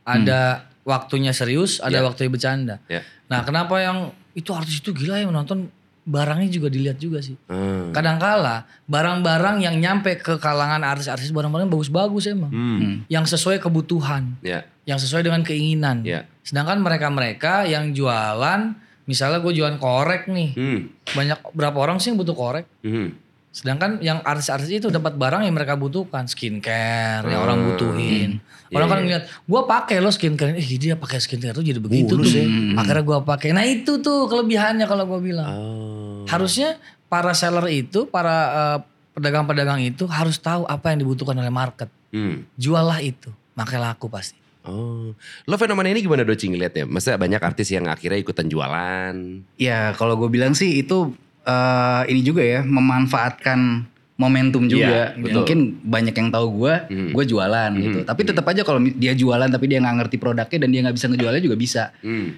[0.02, 2.04] ada waktunya serius ada Ya.
[2.04, 3.00] waktunya bercanda Ya.
[3.26, 5.68] nah kenapa yang itu artis itu gila yang menonton
[6.04, 7.92] barangnya juga dilihat juga sih Hmm.
[7.92, 13.04] kadangkala barang-barang yang nyampe ke kalangan artis-artis barang-barang bagus-bagus emang Hmm.
[13.06, 14.64] yang sesuai kebutuhan Ya.
[14.84, 16.24] yang sesuai dengan keinginan Ya.
[16.40, 18.72] sedangkan mereka-mereka yang jualan
[19.04, 20.80] misalnya gue jualan korek nih Hmm.
[21.12, 23.12] banyak berapa orang sih yang butuh korek Hmm.
[23.58, 27.46] Sedangkan yang artis-artis itu dapat barang yang mereka butuhkan, skincare yang Hmm.
[27.50, 28.30] orang butuhin.
[28.68, 29.02] Orang Iya, kan iya.
[29.02, 32.38] ngeliat, gue pakai lo skincare, eh dia pakai skincare tuh jadi begitu Mulus tuh.
[32.38, 32.46] ya.
[32.76, 33.48] Akhirnya gue pakai.
[33.50, 35.48] Nah itu tuh kelebihannya kalau gue bilang.
[35.48, 36.22] Oh.
[36.24, 38.78] Harusnya para seller itu, para eh,
[39.12, 41.90] pedagang-pedagang itu harus tahu apa yang dibutuhkan oleh market.
[42.08, 42.46] Hmm.
[42.54, 44.38] Juallah itu, makanya laku pasti.
[44.62, 45.16] Oh,
[45.48, 46.84] lo fenomena ini gimana Doci ngeliatnya?
[46.84, 49.14] Maksudnya banyak artis yang akhirnya ikutan jualan.
[49.56, 51.16] Ya kalau gue bilang sih itu
[51.48, 55.14] eh, ini juga ya memanfaatkan momentum juga.
[55.14, 55.34] Iya, betul.
[55.40, 57.10] Mungkin banyak yang tahu gue, Hmm.
[57.14, 57.98] gue jualan gitu.
[58.02, 61.06] Tapi tetap aja kalau dia jualan tapi dia nggak ngerti produknya dan dia nggak bisa
[61.06, 61.82] ngejualnya juga bisa.
[62.02, 62.34] Hmm.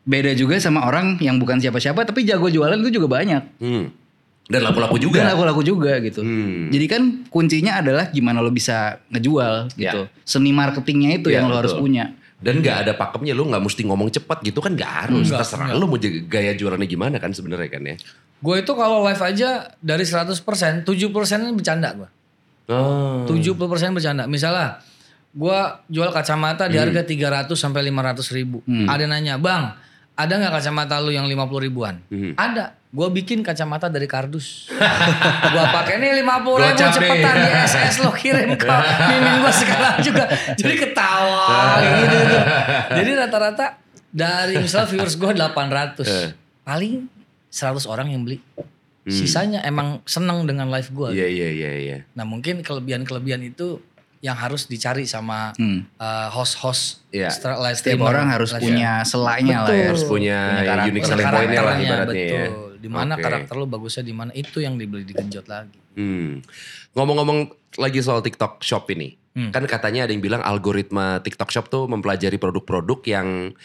[0.00, 3.42] Beda juga sama orang yang bukan siapa-siapa tapi jago jualan itu juga banyak.
[3.58, 3.90] Hmm.
[4.50, 5.18] Dan laku-laku Dan juga.
[5.30, 6.22] laku-laku juga gitu.
[6.22, 6.70] Hmm.
[6.70, 10.06] Jadi kan kuncinya adalah gimana lo bisa ngejual gitu.
[10.06, 10.22] Ya.
[10.22, 12.14] Seni marketingnya itu Ya, yang lo harus punya.
[12.40, 15.28] Dan nggak ada pakemnya, lo nggak mesti ngomong cepat gitu kan nggak harus.
[15.28, 17.96] Enggak, Terserah lo mau jaga gaya jualannya gimana kan sebenarnya kan ya.
[18.40, 22.08] Gue itu kalau live aja dari 100%, 70% bercanda gue.
[22.70, 23.26] Oh.
[23.26, 23.58] 70%
[23.92, 24.24] bercanda.
[24.30, 24.78] Misalnya
[25.30, 28.62] gua jual kacamata di harga 300 sampai 500 ribu.
[28.66, 29.74] Ada nanya, "Bang,
[30.14, 32.34] ada nggak kacamata lu yang 50 ribuan?" Hmm.
[32.38, 32.78] Ada.
[32.90, 34.70] Gua bikin kacamata dari kardus.
[35.54, 36.94] gua pakai nih 50 ribu Gocap nih.
[36.94, 38.66] cepetan di SS lo kirim ke
[39.10, 40.24] mimin gua sekarang juga.
[40.54, 42.38] Jadi ketawa gitu, gitu.
[43.02, 43.66] Jadi rata-rata
[44.10, 46.06] dari misalnya viewers gua 800.
[46.06, 46.30] Eh.
[46.66, 47.19] Paling
[47.50, 48.38] 100 orang yang beli.
[49.02, 51.10] Sisanya emang seneng dengan live gua.
[51.10, 51.98] Iya iya iya iya.
[52.14, 53.82] Nah mungkin kelebihan-kelebihan itu
[54.20, 55.88] yang harus dicari sama Hmm.
[55.96, 57.32] uh, host-host Iya.
[57.32, 58.12] stra- live Setiap streamer.
[58.12, 59.88] orang harus Live punya selanya lah ya.
[59.88, 60.90] Harus punya, karakter.
[60.92, 62.40] unique selling point-nya lah ibaratnya ya.
[62.44, 62.68] betul.
[62.76, 63.22] Di mana Oke.
[63.22, 65.80] karakter lo bagusnya di mana itu yang dibeli digenjot lagi.
[65.96, 66.44] Hmm.
[66.92, 67.38] Ngomong-ngomong
[67.76, 69.16] lagi soal TikTok Shop ini.
[69.32, 69.50] Hmm.
[69.50, 73.56] Kan katanya ada yang bilang algoritma TikTok Shop tuh mempelajari produk-produk yang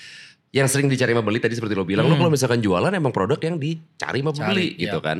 [0.55, 3.59] yang sering dicari pembeli tadi seperti lo bilang, lo kalau misalkan jualan emang produk yang
[3.59, 4.79] dicari sama pembeli Hmm.
[4.79, 5.03] Cari, gitu iya.
[5.03, 5.17] kan.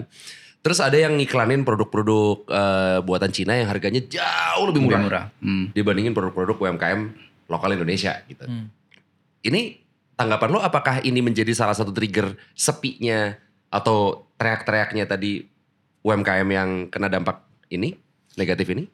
[0.64, 5.26] Terus ada yang ngiklanin produk-produk eh, buatan Cina yang harganya jauh lebih murah, Lebih murah.
[5.44, 5.66] Hmm.
[5.76, 7.00] dibandingin produk-produk UMKM
[7.52, 8.48] lokal Indonesia gitu.
[8.48, 8.72] Hmm.
[9.44, 9.78] Ini
[10.16, 13.36] tanggapan lo apakah ini menjadi salah satu trigger sepinya
[13.68, 15.44] atau teriak-teriaknya tadi
[16.02, 18.00] UMKM yang kena dampak ini
[18.40, 18.88] negatif ini?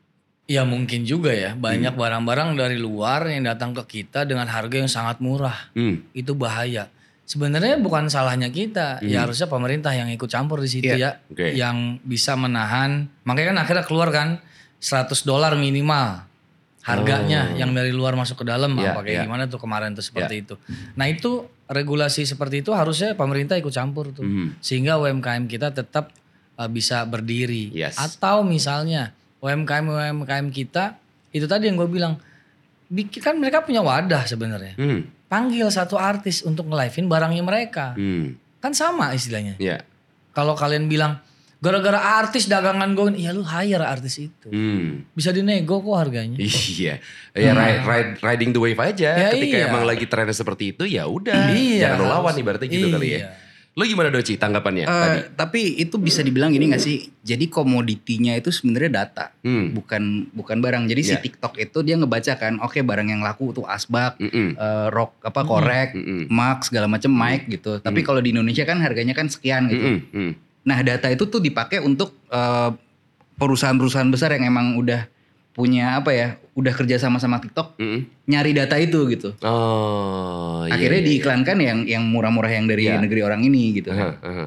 [0.45, 1.63] Ya mungkin juga ya, Hmm.
[1.63, 5.71] banyak barang-barang dari luar yang datang ke kita dengan harga yang sangat murah.
[5.71, 6.03] Hmm.
[6.11, 6.91] Itu bahaya.
[7.23, 10.99] Sebenarnya bukan salahnya kita, ya harusnya pemerintah yang ikut campur di situ Iya.
[10.99, 11.47] ya, Oke.
[11.55, 13.07] yang bisa menahan.
[13.23, 14.43] Makanya kan akhirnya keluar kan
[14.83, 16.27] 100 dolar minimal
[16.81, 19.23] harganya yang dari luar masuk ke dalam Iya, apa kayak iya.
[19.23, 20.57] gimana tuh kemarin tuh seperti itu.
[20.97, 24.57] Nah itu regulasi seperti itu harusnya pemerintah ikut campur tuh, Hmm.
[24.59, 26.11] sehingga UMKM kita tetap
[26.57, 27.71] uh, bisa berdiri.
[27.71, 27.95] Yes.
[27.95, 30.95] Atau misalnya UMKM UMKM kita
[31.31, 32.19] itu tadi yang gue bilang,
[32.91, 34.75] bikin kan mereka punya wadah sebenarnya.
[34.77, 35.07] Hmm.
[35.31, 37.95] Panggil satu artis untuk nge-live-in barangnya mereka.
[37.95, 38.35] Hmm.
[38.59, 39.55] Kan sama istilahnya.
[39.57, 39.81] Ya.
[40.35, 41.23] Kalau kalian bilang
[41.61, 44.49] gara-gara artis dagangan gue, ya lu hire artis itu.
[44.51, 45.07] Hmm.
[45.15, 46.37] Bisa dinego kok harganya.
[46.41, 46.99] Iya,
[47.31, 49.09] ya ride, ride- riding the wave aja.
[49.15, 49.65] Ya, Ketika iya.
[49.71, 53.33] emang lagi trennya seperti itu, ya udah, Iya, jangan lawan ibaratnya gitu kali ya.
[53.81, 55.19] Lo gimana Doci tanggapannya Eh, tadi?
[55.33, 57.09] tapi itu bisa dibilang gini gak sih?
[57.19, 59.73] Jadi komoditinya itu sebenarnya data, Hmm.
[59.73, 60.85] bukan bukan barang.
[60.85, 61.19] Jadi si Iya.
[61.19, 64.53] TikTok itu dia ngebaca kan, oke barang yang laku tuh asbak, Mm-mm.
[64.53, 66.29] eh, rock apa korek, Mm-mm.
[66.29, 67.81] max segala macam mic gitu.
[67.81, 69.81] Tapi kalau di Indonesia kan harganya kan sekian gitu.
[69.97, 70.13] Mm-mm.
[70.13, 70.31] Mm.
[70.61, 72.69] Nah data itu tuh dipakai untuk eh,
[73.35, 75.09] perusahaan-perusahaan besar yang emang udah
[75.51, 78.07] punya apa ya, udah kerja sama sama TikTok Mm-mm.
[78.25, 79.35] nyari data itu gitu.
[79.43, 81.09] Oh, iya, Akhirnya iya, iya.
[81.11, 82.99] diiklankan yang yang murah-murah yang dari Iya.
[82.99, 83.91] negeri orang ini gitu.
[83.91, 84.45] Aha, aha.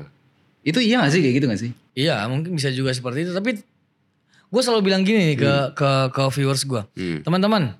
[0.60, 1.70] Itu iya gak sih kayak gitu gak sih?
[1.92, 3.32] Iya, mungkin bisa juga seperti itu.
[3.32, 3.60] Tapi
[4.44, 7.20] gue selalu bilang gini nih ke ke ke viewers gue, Hmm.
[7.20, 7.76] teman-teman,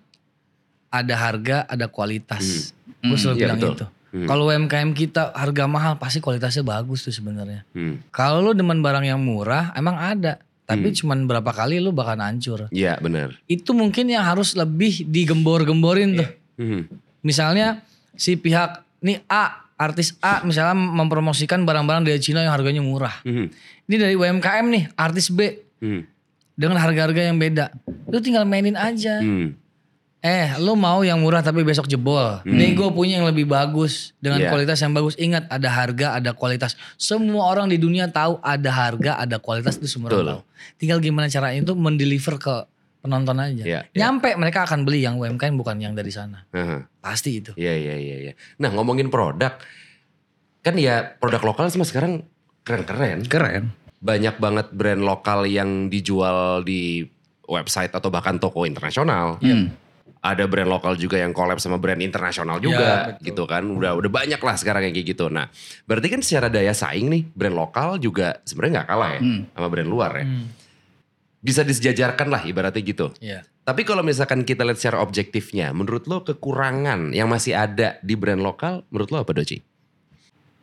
[0.89, 2.77] ada harga, ada kualitas.
[3.01, 3.75] Gue selalu Iya, bilang betul.
[3.75, 3.87] itu.
[4.15, 4.27] Hmm.
[4.27, 7.67] Kalau UMKM kita harga mahal, pasti kualitasnya bagus tuh sebenarnya.
[7.73, 7.99] Hmm.
[8.11, 10.39] Kalau lu demen barang yang murah, emang ada.
[10.65, 10.97] Tapi Hmm.
[10.97, 12.73] cuman berapa kali lu bakal hancur.
[12.73, 13.37] Iya benar.
[13.45, 16.31] Itu mungkin yang harus lebih digembor-gemborin tuh.
[16.57, 16.89] Hmm.
[17.21, 17.85] Misalnya
[18.17, 23.21] si pihak nih A, artis A misalnya mempromosikan barang-barang dari Cina yang harganya murah.
[23.23, 23.53] Hmm.
[23.85, 25.53] Ini dari UMKM nih, artis B
[25.85, 26.09] Hmm.
[26.57, 27.69] dengan harga-harga yang beda.
[28.09, 29.21] Lu tinggal mainin aja.
[29.21, 29.53] Hmm.
[30.25, 32.41] Eh, lu mau yang murah tapi besok jebol.
[32.49, 34.49] Nih gue punya yang lebih bagus dengan Iya.
[34.49, 35.13] kualitas yang bagus.
[35.21, 36.81] Ingat ada harga, ada kualitas.
[36.97, 40.43] Semua orang di dunia tahu ada harga, ada kualitas itu semua orang tahu.
[40.81, 42.65] Tinggal gimana caranya itu mendeliver ke
[43.05, 43.65] penonton aja.
[43.69, 44.01] Iya, iya.
[44.01, 46.49] Nyampe mereka akan beli yang UMKM bukan yang dari sana.
[46.57, 46.89] Aha.
[47.05, 47.53] Pasti itu.
[47.61, 48.33] Iya iya iya iya.
[48.57, 49.61] Nah ngomongin produk,
[50.65, 52.25] kan ya produk lokal sama sekarang
[52.65, 53.29] keren-keren.
[53.29, 53.77] Keren.
[54.01, 57.05] Banyak banget brand lokal yang dijual di
[57.45, 59.37] website atau bahkan toko internasional.
[59.45, 59.84] Hmm.
[60.25, 63.25] Ada brand lokal juga yang collab sama brand internasional Ya, juga betul.
[63.29, 63.61] gitu kan.
[63.61, 65.29] Udah udah banyak lah sekarang yang kayak gitu.
[65.29, 65.53] Nah,
[65.85, 69.41] berarti kan secara daya saing nih brand lokal juga sebenarnya nggak kalah ya Hmm.
[69.53, 70.25] sama brand luar ya.
[70.25, 70.49] Hmm,
[71.39, 73.13] Bisa disejajarkan lah ibaratnya gitu.
[73.21, 73.45] Iya.
[73.61, 78.41] Tapi kalau misalkan kita lihat secara objektifnya, menurut lo kekurangan yang masih ada di brand
[78.41, 79.61] lokal, menurut lo apa Doci?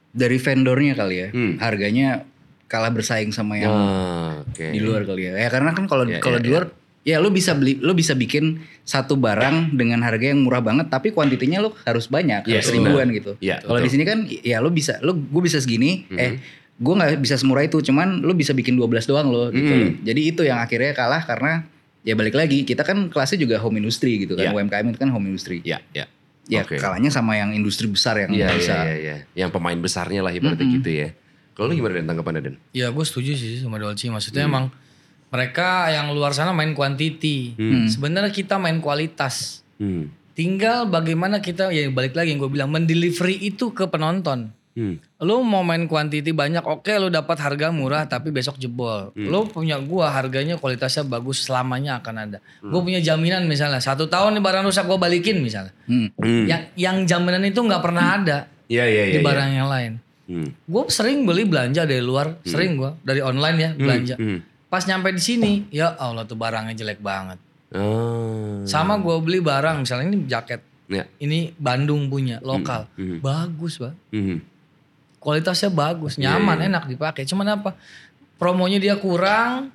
[0.10, 1.28] Dari vendornya kali ya.
[1.30, 1.56] Hmm.
[1.56, 2.26] Harganya
[2.66, 4.70] kalah bersaing sama yang Ah, Oke.
[4.70, 5.38] di luar kali ya.
[5.38, 6.66] Ya karena kan kalau Ya, kalau ya, di luar
[7.02, 11.10] ya lu bisa beli lu bisa bikin satu barang dengan harga yang murah banget tapi
[11.10, 13.34] kuantitinya lu harus banyak, Yes, harus ribuan gitu.
[13.38, 16.18] Iya, Kalau di sini kan ya lu bisa lu gue bisa segini Mhm.
[16.18, 16.32] eh
[16.78, 19.70] gue nggak bisa semurah itu cuman lu bisa bikin 12 doang loh gitu.
[19.70, 19.90] Loh.
[20.02, 21.66] Jadi itu yang akhirnya kalah karena
[22.02, 24.50] ya balik lagi kita kan kelasnya juga home industry gitu kan.
[24.50, 24.54] Iya.
[24.56, 25.62] UMKM itu kan home industry.
[25.62, 26.10] Ya, ya.
[26.50, 26.78] Ya Oke.
[26.78, 29.16] kalahnya sama yang industri besar yang Iya, bisa iya, iya, iya.
[29.46, 30.78] Yang pemain besarnya lah ibaratnya Mm-mm.
[30.82, 31.08] gitu ya.
[31.54, 32.56] Kalau lu gimana Den tanggapannya Den?
[32.72, 34.10] Ya gue setuju sih sama Dolce.
[34.10, 34.50] Maksudnya Hmm.
[34.50, 34.66] emang
[35.32, 37.56] mereka yang luar sana main kuantiti.
[37.56, 37.88] Hmm.
[37.88, 39.64] Sebenarnya kita main kualitas.
[39.80, 40.12] Hmm.
[40.36, 44.52] Tinggal bagaimana kita ya balik lagi yang gue bilang mendelivery itu ke penonton.
[44.72, 45.04] Hmm.
[45.20, 49.12] Lu mau main kuantiti banyak, oke lu dapat harga murah tapi besok jebol.
[49.12, 49.28] Hmm.
[49.28, 52.38] Lu punya gua harganya kualitasnya bagus selamanya akan ada.
[52.64, 52.72] Hmm.
[52.72, 55.76] Gue punya jaminan misalnya satu tahun nih barang rusak gue balikin misalnya.
[55.92, 56.08] Hmm.
[56.16, 56.46] Hmm.
[56.48, 58.38] Yang yang jaminan itu nggak pernah ada
[58.72, 59.14] Iya, iya, iya.
[59.16, 59.28] di iya.
[59.28, 59.92] barang yang lain.
[60.32, 60.48] Hmm.
[60.64, 64.16] Gue sering beli belanja dari luar, sering gua dari online ya belanja.
[64.16, 64.40] Hmm.
[64.72, 67.36] Pas nyampe di sini, ya Allah tuh barangnya jelek banget.
[67.76, 68.64] Oh.
[68.64, 71.04] Sama gue beli barang misalnya ini jaket, Ya.
[71.20, 73.20] ini Bandung punya lokal, Hmm.
[73.20, 73.96] bagus bang.
[74.16, 74.40] Hmm.
[75.22, 76.66] kualitasnya bagus, Iya, nyaman, iya.
[76.72, 77.30] enak dipakai.
[77.30, 77.78] Cuman apa?
[78.42, 79.70] Promonya dia kurang,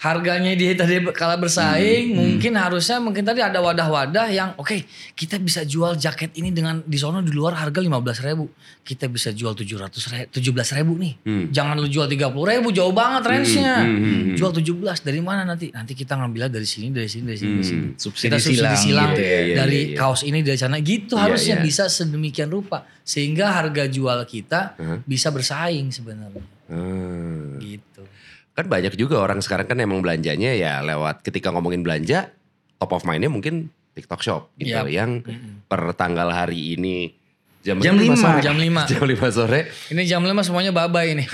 [0.00, 4.72] harganya dia tadi kalah bersaing, mungkin harusnya mungkin tadi ada wadah-wadah yang oke
[5.12, 8.48] kita bisa jual jaket ini dengan di sono di luar harga 15 ribu,
[8.80, 11.14] kita bisa jual 700 ribu, 17 ribu nih.
[11.20, 11.44] Hmm.
[11.52, 13.76] Jangan lu jual 30 ribu jauh banget range-nya.
[13.84, 14.36] hmm, hmm, hmm.
[14.40, 15.68] Jual 17 dari mana nanti?
[15.68, 17.84] Nanti kita ngambilnya dari sini, dari sini, dari sini, dari sini.
[17.92, 19.36] Hmm, subsidi kita subsidi silang silang, gitu ya.
[19.36, 19.98] Iya, dari iya, iya.
[20.00, 21.64] kaos ini dari sana gitu Iya, harusnya iya.
[21.68, 25.02] bisa sedemikian rupa sehingga harga jual kita Uh-huh.
[25.04, 27.58] bisa bersaing sebenarnya Hmm.
[27.60, 28.06] gitu.
[28.52, 32.28] Kan banyak juga orang sekarang kan emang belanjanya ya lewat ketika ngomongin belanja
[32.76, 34.88] top of mindnya mungkin TikTok Shop gitu Yap.
[34.88, 35.20] yang
[35.66, 37.14] per tanggal hari ini
[37.60, 38.16] jam, Jam lima.
[38.16, 38.40] sore?
[38.40, 38.82] Jam lima.
[38.90, 39.60] jam 5 sore
[39.92, 41.24] Ini jam 5 semuanya babay ini.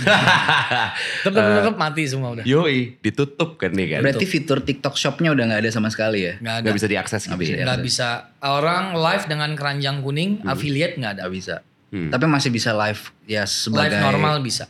[1.25, 2.45] Tetep tetep mati semua udah.
[2.47, 6.35] yoi ditutup kan nih kan Berarti fitur TikTok Shop-nya udah nggak ada sama sekali ya?
[6.43, 6.65] Nggak ada.
[6.67, 8.09] nggak bisa diakses gitu bisa ya Nggak bisa.
[8.43, 11.23] Orang live dengan keranjang kuning, affiliate nggak ada.
[11.31, 11.63] Bisa.
[11.95, 12.11] Hmm.
[12.11, 13.01] Tapi masih bisa live
[13.31, 14.67] ya sebagai Live normal bisa.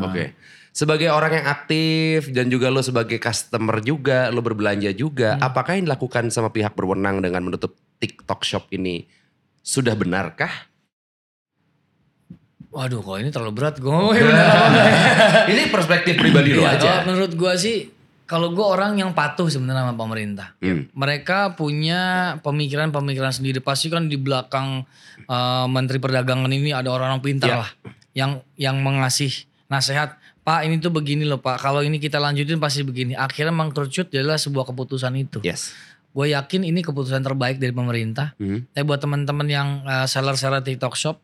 [0.00, 0.32] Oke.
[0.74, 5.46] Sebagai orang yang aktif dan juga lo sebagai customer juga, lo berbelanja juga, Hmm.
[5.46, 9.06] apakah yang dilakukan sama pihak berwenang dengan menutup TikTok Shop ini
[9.62, 10.50] sudah benarkah?
[12.68, 13.94] Waduh, kalau ini terlalu berat gue
[15.54, 16.82] ini perspektif pribadi lo Iya, aja.
[16.82, 17.76] kalau menurut gue sih,
[18.26, 20.58] kalau gue orang yang patuh sebenarnya sama pemerintah.
[20.58, 20.90] Hmm.
[20.90, 23.62] Mereka punya pemikiran-pemikiran sendiri.
[23.62, 24.82] Pasti kan di belakang
[25.22, 27.56] eh, Menteri Perdagangan ini ada orang-orang pintar Ya.
[27.62, 27.70] lah,
[28.10, 29.30] yang yang mengasih
[29.70, 30.18] nasihat.
[30.44, 31.56] Pak ini tuh begini loh Pak.
[31.58, 33.16] Kalau ini kita lanjutin pasti begini.
[33.16, 35.40] Akhirnya mengkerucut adalah sebuah keputusan itu.
[35.40, 35.72] Yes.
[36.12, 38.36] Gue yakin ini keputusan terbaik dari pemerintah.
[38.36, 38.68] Hmm.
[38.70, 41.16] Tapi buat teman-teman yang eh, seller-seller TikTok Shop,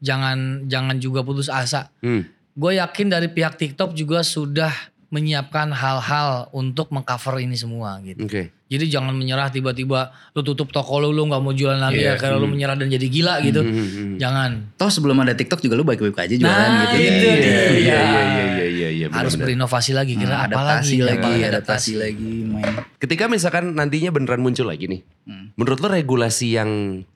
[0.00, 1.92] jangan jangan juga putus asa.
[2.00, 2.24] Hmm.
[2.52, 4.72] Gue yakin dari pihak TikTok juga sudah
[5.12, 8.24] menyiapkan hal-hal untuk mengcover ini semua gitu.
[8.24, 8.48] Oke.
[8.72, 12.16] Jadi jangan menyerah tiba-tiba lu tutup toko lu lu nggak mau jualan lagi Iya.
[12.16, 13.60] ya karena lu menyerah dan jadi gila gitu.
[13.60, 14.14] Hmm, hmm, hmm.
[14.16, 14.50] Jangan.
[14.80, 16.96] Toh sebelum ada TikTok juga lu baik-baik aja jualan Nah, gitu.
[16.96, 17.36] itu kan.
[17.36, 17.36] dia.
[17.36, 18.00] Iya iya
[18.48, 18.61] iya
[19.02, 19.66] iya iya Harus benar-benar.
[19.66, 21.02] berinovasi lagi kira Hmm, apa adaptasi lagi?
[21.04, 22.74] lagi, Apa adaptasi lagi main.
[22.96, 25.50] Ketika misalkan nantinya beneran muncul lagi nih, Hmm.
[25.54, 26.70] menurut lo regulasi yang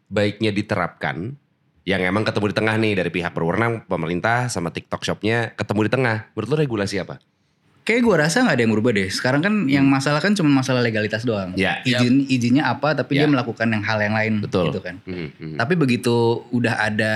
[0.06, 1.38] baiknya diterapkan,
[1.82, 5.90] yang emang ketemu di tengah nih dari pihak berwenang, pemerintah sama TikTok shopnya ketemu di
[5.92, 7.22] tengah, menurut lo regulasi apa?
[7.82, 9.06] Kayak gue rasa nggak ada yang berubah deh.
[9.06, 11.54] Sekarang kan yang masalah kan cuma masalah legalitas doang.
[11.54, 11.78] Ya.
[11.80, 13.22] Izin izinnya apa tapi Ya.
[13.22, 14.74] dia melakukan yang hal yang lain Betul.
[14.74, 14.98] gitu kan.
[15.06, 15.54] Hmm, hmm.
[15.54, 16.14] Tapi begitu
[16.50, 17.14] udah ada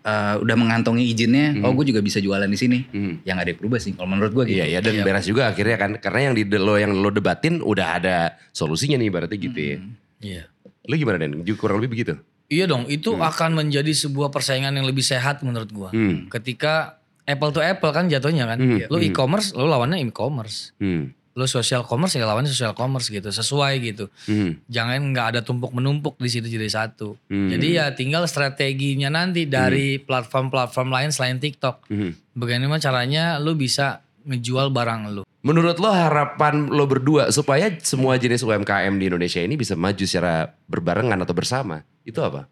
[0.00, 2.78] eh, udah mengantongi izinnya, oh gue juga bisa jualan di sini.
[2.88, 3.14] Hmm.
[3.22, 4.56] Yang ada berubah sih kalau menurut gue gitu.
[4.58, 5.04] Iya ya dan Iya.
[5.04, 8.16] beres juga akhirnya kan karena yang di lo yang lo debatin udah ada
[8.50, 9.76] solusinya nih berarti gitu ya.
[10.20, 10.42] Iya.
[10.82, 11.40] Lo gimana Den?
[11.40, 12.14] Juga Kurang lebih begitu.
[12.46, 15.88] Iya dong, itu akan menjadi sebuah persaingan yang lebih sehat menurut gua.
[15.90, 16.26] Hmm.
[16.26, 18.58] Ketika apple to apple kan jatuhnya kan.
[18.58, 18.90] Hmm.
[18.90, 19.06] Lu Hmm.
[19.06, 20.74] e-commerce, lu lawannya e-commerce.
[20.82, 21.14] Hmm.
[21.38, 24.10] Lu social commerce ya lawannya social commerce gitu, sesuai gitu.
[24.26, 24.58] Hmm.
[24.66, 27.14] Jangan nggak ada tumpuk menumpuk di situ jadi satu.
[27.30, 27.54] Hmm.
[27.54, 31.86] Jadi ya tinggal strateginya nanti dari platform-platform lain selain TikTok.
[31.86, 32.18] Hmm.
[32.34, 35.22] Bagaimana caranya lu bisa ngejual barang lu.
[35.40, 40.52] Menurut lo harapan lo berdua supaya semua jenis UMKM di Indonesia ini bisa maju secara
[40.68, 42.44] berbarengan atau bersama, itu apa?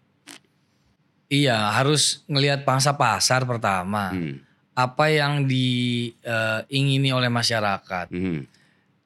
[1.29, 4.17] Iya, harus ngelihat pangsa pasar pertama.
[4.17, 4.41] Hmm.
[4.73, 8.09] Apa yang diingini oleh masyarakat.
[8.09, 8.49] Hmm.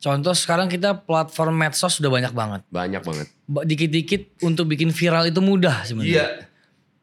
[0.03, 2.67] Contoh sekarang kita platform medsos sudah banyak banget.
[2.67, 3.27] Banyak banget.
[3.47, 5.87] Ba- Dikit-dikit untuk bikin viral itu mudah Iya.
[5.87, 6.27] sebenarnya.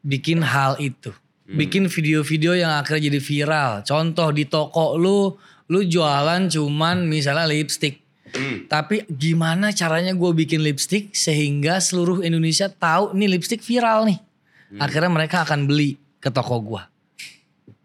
[0.04, 1.16] Bikin hal itu.
[1.48, 1.56] Hmm.
[1.56, 3.72] Bikin video-video yang akhirnya jadi viral.
[3.82, 5.32] Contoh di toko lu,
[5.66, 8.04] lu jualan cuman misalnya lipstick.
[8.36, 8.68] Hmm.
[8.68, 14.20] Tapi gimana caranya gue bikin lipstick sehingga seluruh Indonesia tahu nih lipstick viral nih.
[14.76, 14.80] Hmm.
[14.84, 16.84] Akhirnya mereka akan beli ke toko gua.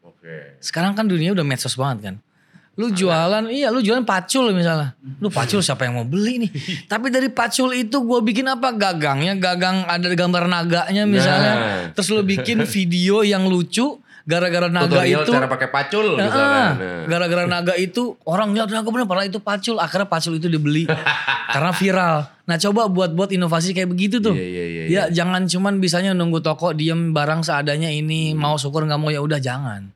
[0.03, 0.59] Oke.
[0.59, 2.17] Sekarang kan dunia udah medsos banget kan.
[2.75, 4.99] Lu jualan, iya lu jualan pacul misalnya.
[5.23, 6.51] Lu pacul siapa yang mau beli nih.
[6.91, 8.75] Tapi dari pacul itu gue bikin apa?
[8.75, 11.53] Gagangnya, gagang ada gambar naganya misalnya.
[11.55, 11.83] Nah.
[11.95, 15.33] Terus lu bikin video yang lucu gara-gara naga Tutorial itu.
[15.37, 16.65] cara pakai pacul Nah, misalnya.
[16.75, 17.05] Nah.
[17.07, 19.77] gara-gara naga itu orang lihat naga bener padahal itu pacul.
[19.79, 20.89] Akhirnya pacul itu dibeli
[21.55, 22.17] karena viral.
[22.45, 24.35] Nah coba buat-buat inovasi kayak begitu tuh.
[24.35, 28.83] Iya, iya, iya, Ya jangan cuman bisanya nunggu toko diem barang seadanya ini mau syukur
[28.83, 29.95] nggak mau ya udah jangan.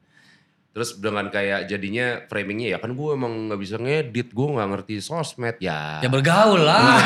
[0.78, 5.02] Terus dengan kayak jadinya framingnya ya kan gue emang nggak bisa ngedit, gue nggak ngerti
[5.02, 5.98] sosmed ya.
[5.98, 7.02] Ya bergaul lah.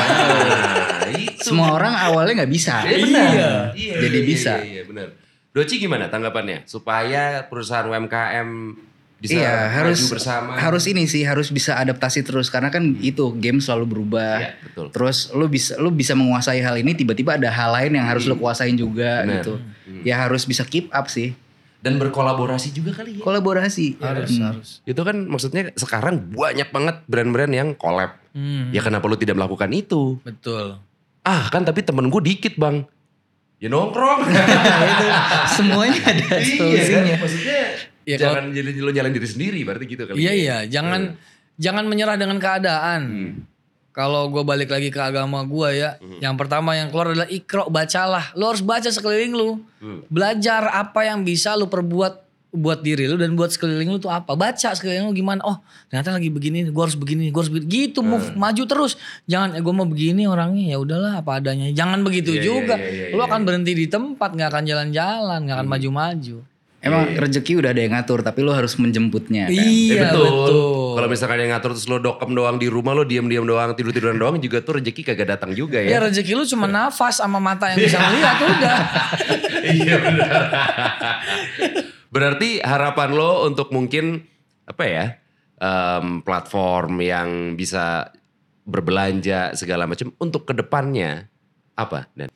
[1.01, 1.41] Nah, itu.
[1.41, 2.85] Semua orang awalnya nggak bisa.
[2.85, 3.33] Iya, benar.
[3.73, 4.53] Iya, Jadi iya, bisa.
[4.61, 5.07] Iya, iya, benar.
[5.49, 8.49] Doci gimana tanggapannya supaya perusahaan UMKM
[9.17, 10.51] bisa iya maju harus bersama?
[10.59, 14.37] harus ini sih harus bisa adaptasi terus karena kan itu game selalu berubah.
[14.37, 14.85] Iya, betul.
[14.93, 18.37] Terus lu bisa lu bisa menguasai hal ini tiba-tiba ada hal lain yang harus lu
[18.37, 19.29] kuasain juga Hmm.
[19.29, 19.35] Benar.
[19.41, 19.53] gitu.
[20.03, 21.33] Ya harus bisa keep up sih.
[21.83, 23.21] Dan berkolaborasi juga kali ya.
[23.21, 23.99] Kolaborasi.
[23.99, 24.45] harus Hmm.
[24.47, 24.69] harus.
[24.81, 28.15] Itu kan maksudnya sekarang banyak banget brand-brand yang collab.
[28.31, 30.15] Hmm, Ya kenapa lu tidak melakukan itu?
[30.21, 30.79] betul.
[31.21, 32.87] Ah kan tapi temen gue dikit bang.
[33.57, 34.23] Ya nongkrong.
[34.89, 35.07] itu
[35.53, 36.57] semuanya ada Iya kan?
[36.57, 37.15] solusinya.
[37.19, 37.61] Maksudnya
[38.03, 40.15] Ya, jangan jadi lu nyalain diri sendiri berarti gitu kali.
[40.17, 40.35] Iya ya.
[40.35, 41.15] iya, jangan
[41.55, 43.01] jangan menyerah dengan keadaan.
[43.05, 43.31] Hmm.
[43.93, 48.33] Kalau gue balik lagi ke agama gue ya, yang pertama yang keluar adalah ikro bacalah.
[48.33, 50.01] Lo harus baca sekeliling lu, Hmm.
[50.09, 54.33] belajar apa yang bisa lu perbuat buat diri lu dan buat sekeliling lu tuh apa.
[54.33, 55.41] Baca sekeliling lu gimana.
[55.41, 55.57] Oh
[55.89, 57.69] ternyata lagi begini, gue harus begini, gue harus begini.
[57.69, 58.93] Gitu move, maju terus.
[59.25, 61.69] Jangan, eh, gue mau begini orangnya ya udahlah apa adanya.
[61.69, 62.75] Jangan begitu Iya, iya, juga.
[62.77, 63.29] iya, iya, lu iya.
[63.29, 66.37] akan berhenti di tempat, nggak akan jalan-jalan, nggak akan maju-maju.
[66.83, 69.55] Emang rezeki udah ada yang ngatur tapi lo harus menjemputnya kan.
[69.55, 70.27] Iya Eh, betul.
[70.93, 74.35] Kalau misalkan yang ngatur terus lo dokem doang di rumah lo diam-diam doang tidur-tiduran doang
[74.37, 75.99] juga tuh rezeki kagak datang juga Ya ya.
[76.03, 78.77] rezeki lu cuma nafas sama mata yang bisa melihat udah.
[79.65, 80.41] Iya benar.
[82.09, 84.21] Berarti harapan lo untuk mungkin
[84.63, 85.05] apa ya
[85.57, 88.11] em, platform yang bisa
[88.63, 91.27] berbelanja segala macam untuk ke depannya
[91.73, 92.27] apa dan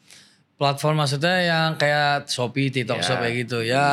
[0.57, 3.05] Platform maksudnya yang kayak Shopee, TikTok Ya.
[3.05, 3.59] Shop kayak gitu.
[3.61, 3.87] Ya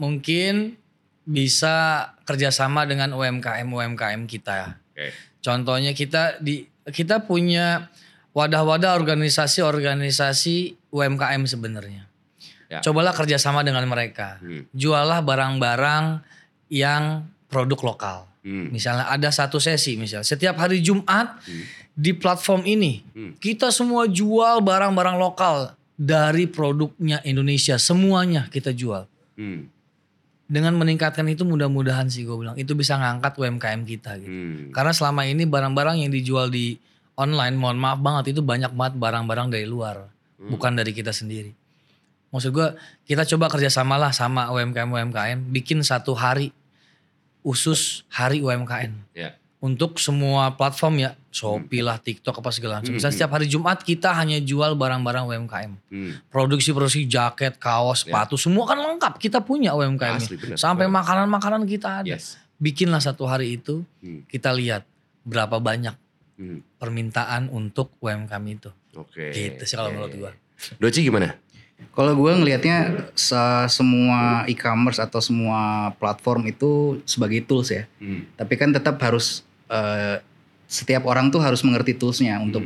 [0.00, 0.80] mungkin
[1.28, 4.80] bisa kerjasama dengan UMKM UMKM kita.
[4.96, 5.12] Oke.
[5.44, 7.92] Contohnya kita di kita punya
[8.32, 10.56] wadah-wadah organisasi-organisasi
[10.88, 12.08] UMKM sebenarnya.
[12.68, 12.80] Ya.
[12.80, 14.40] Cobalah kerjasama dengan mereka.
[14.40, 14.64] Hmm.
[14.72, 16.24] Jualah barang-barang
[16.68, 18.18] yang produk lokal.
[18.44, 18.72] Hmm.
[18.72, 21.36] Misalnya ada satu sesi misalnya setiap hari Jumat
[21.92, 23.32] di platform ini Hmm.
[23.36, 29.10] kita semua jual barang-barang lokal dari produknya Indonesia semuanya kita jual.
[29.34, 29.66] Hmm.
[30.48, 34.30] Dengan meningkatkan itu mudah-mudahan sih gue bilang itu bisa ngangkat UMKM kita gitu.
[34.30, 34.70] Hmm.
[34.70, 36.78] Karena selama ini barang-barang yang dijual di
[37.18, 40.06] online mohon maaf banget itu banyak banget barang-barang dari luar
[40.38, 41.50] bukan dari kita sendiri.
[42.30, 42.68] Maksud gue
[43.10, 46.54] kita coba kerjasamalah sama UMKM UMKM bikin satu hari
[47.42, 49.34] usus hari UMKM Ya.
[49.58, 52.94] Untuk semua platform ya Shopee lah TikTok apa segala macam.
[52.94, 55.72] Misalnya setiap hari Jumat kita hanya jual barang-barang UMKM.
[55.84, 56.12] Hmm.
[56.28, 60.16] Produksi-produksi jaket, kaos, sepatu semua kan lengkap kita punya UMKM.
[60.16, 60.54] Asli, bener.
[60.54, 62.08] Sampai makanan-makanan kita ada.
[62.08, 62.38] Yes.
[62.56, 64.22] Bikinlah satu hari itu Hmm.
[64.24, 64.86] kita lihat
[65.22, 65.94] berapa banyak
[66.34, 66.62] Hmm.
[66.78, 68.70] permintaan untuk UMKM itu.
[68.94, 69.30] Oke.
[69.30, 69.96] Gitu sih kalau Oke.
[69.96, 70.30] menurut gua.
[70.78, 71.34] Doci gimana?
[71.94, 72.78] Kalau gue ngelihatnya
[73.14, 77.86] se- semua e-commerce atau semua platform itu sebagai tools ya.
[77.98, 78.26] Hmm.
[78.34, 80.16] Tapi kan tetap harus eh,
[80.68, 82.64] setiap orang tuh harus mengerti toolsnya untuk.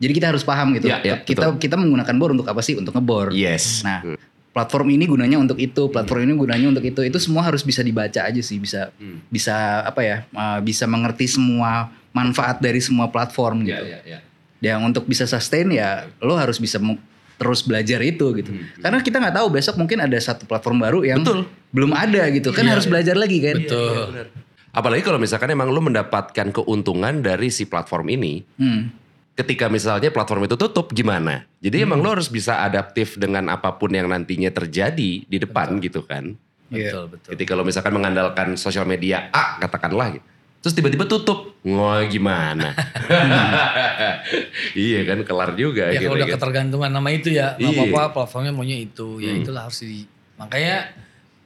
[0.00, 0.88] Jadi kita harus paham gitu.
[0.88, 2.76] Ya, ya, kita kita menggunakan bor untuk apa sih?
[2.76, 3.32] Untuk ngebor.
[3.32, 3.84] Yes.
[3.84, 4.16] Nah, Hmm.
[4.50, 7.00] platform ini gunanya untuk itu, platform ini gunanya untuk itu.
[7.04, 9.20] Itu semua harus bisa dibaca aja sih, bisa Hmm.
[9.28, 10.16] bisa apa ya?
[10.26, 13.84] eh, bisa mengerti semua manfaat dari semua platform Ya, gitu.
[13.86, 14.18] ya, ya.
[14.60, 16.76] Dan untuk bisa sustain ya lo harus bisa
[17.40, 18.52] terus belajar itu gitu.
[18.78, 21.48] Karena kita nggak tahu besok mungkin ada satu platform baru yang Betul.
[21.72, 22.52] belum ada gitu.
[22.52, 23.56] Kan harus belajar lagi kan.
[23.56, 24.28] Betul.
[24.70, 28.90] Apalagi kalau misalkan emang lu mendapatkan keuntungan dari si platform ini, Hmm.
[29.32, 31.42] ketika misalnya platform itu tutup gimana?
[31.58, 36.02] Jadi emang lu harus bisa adaptif dengan apa pun yang nantinya terjadi di depan gitu
[36.02, 36.36] kan.
[36.68, 36.92] Iya.
[36.92, 37.28] Betul, betul.
[37.34, 40.26] Jadi kalau misalkan mengandalkan sosial media A katakanlah gitu.
[40.60, 41.56] Terus tiba-tiba tutup.
[41.64, 42.76] Wah gimana?
[44.76, 46.34] iya kan kelar juga Ya gitu kalau udah kan.
[46.36, 47.80] ketergantungan nama itu ya nggak Iya.
[47.86, 49.40] apa-apa platformnya maunya itu ya Hmm.
[49.40, 50.04] itulah harus di
[50.36, 50.92] makanya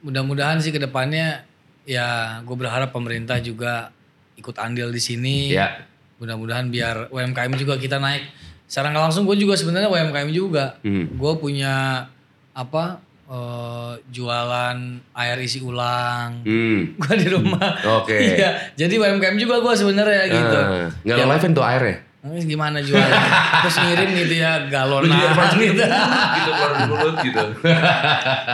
[0.01, 1.43] mudah-mudahan sih ke depannya
[1.85, 2.07] ya
[2.41, 3.93] gue berharap pemerintah juga
[4.35, 5.85] ikut andil di sini Ya.
[6.17, 8.25] mudah-mudahan biar UMKM juga kita naik
[8.65, 11.05] secara nggak langsung gue juga sebenarnya UMKM juga Hmm.
[11.07, 12.05] gue punya
[12.51, 14.77] apa eh, jualan
[15.11, 16.93] air isi ulang Hmm.
[17.01, 18.17] gue di rumah Oke.
[18.37, 21.97] iya jadi UMKM juga gue sebenarnya gitu Ah, nggak lo live tuh airnya?
[22.25, 23.21] Nah, gimana jualan
[23.61, 25.13] terus ngirim gitu ya galonan
[25.61, 27.45] gitu gitu keluar dari mulut gitu.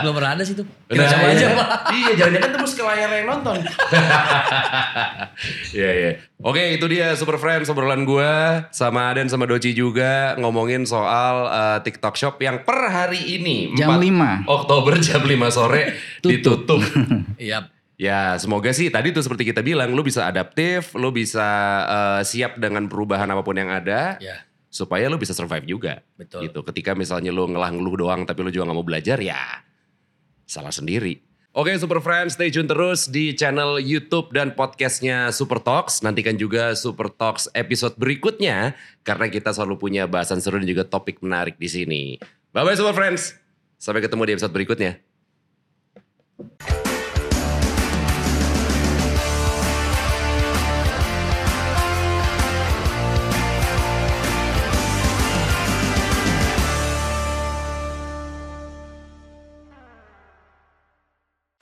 [0.04, 1.32] belum pernah ada sih tuh kita coba iya.
[1.32, 3.56] aja pak Iya, jangan-jangan terus ke layar yang nonton.
[5.72, 6.10] Iya, iya.
[6.44, 8.32] Oke, itu dia Super Friends obrolan gue
[8.70, 13.96] sama Aden sama Doci juga ngomongin soal eh, TikTok Shop yang per hari ini Jam
[13.96, 14.52] 4 5.
[14.52, 16.84] Oktober jam 5 sore ditutup.
[17.40, 21.48] iya Ya semoga sih tadi tuh seperti kita bilang lu bisa adaptif, lu bisa
[21.86, 26.00] eh, siap dengan perubahan apa pun yang ada ya supaya lu bisa survive juga.
[26.16, 26.48] Betul.
[26.48, 26.64] Gitu.
[26.64, 29.60] Ketika misalnya lu ngelah-ngeluh doang tapi lu juga nggak mau belajar ya
[30.48, 31.20] salah sendiri.
[31.52, 36.00] Oke Super Friends stay tune terus di channel YouTube dan podcastnya Super Talks.
[36.00, 38.72] Nantikan juga Super Talks episode berikutnya
[39.04, 42.02] karena kita selalu punya bahasan seru dan juga topik menarik di sini.
[42.56, 43.36] Bye bye Super Friends.
[43.76, 44.96] Sampai ketemu di episode berikutnya.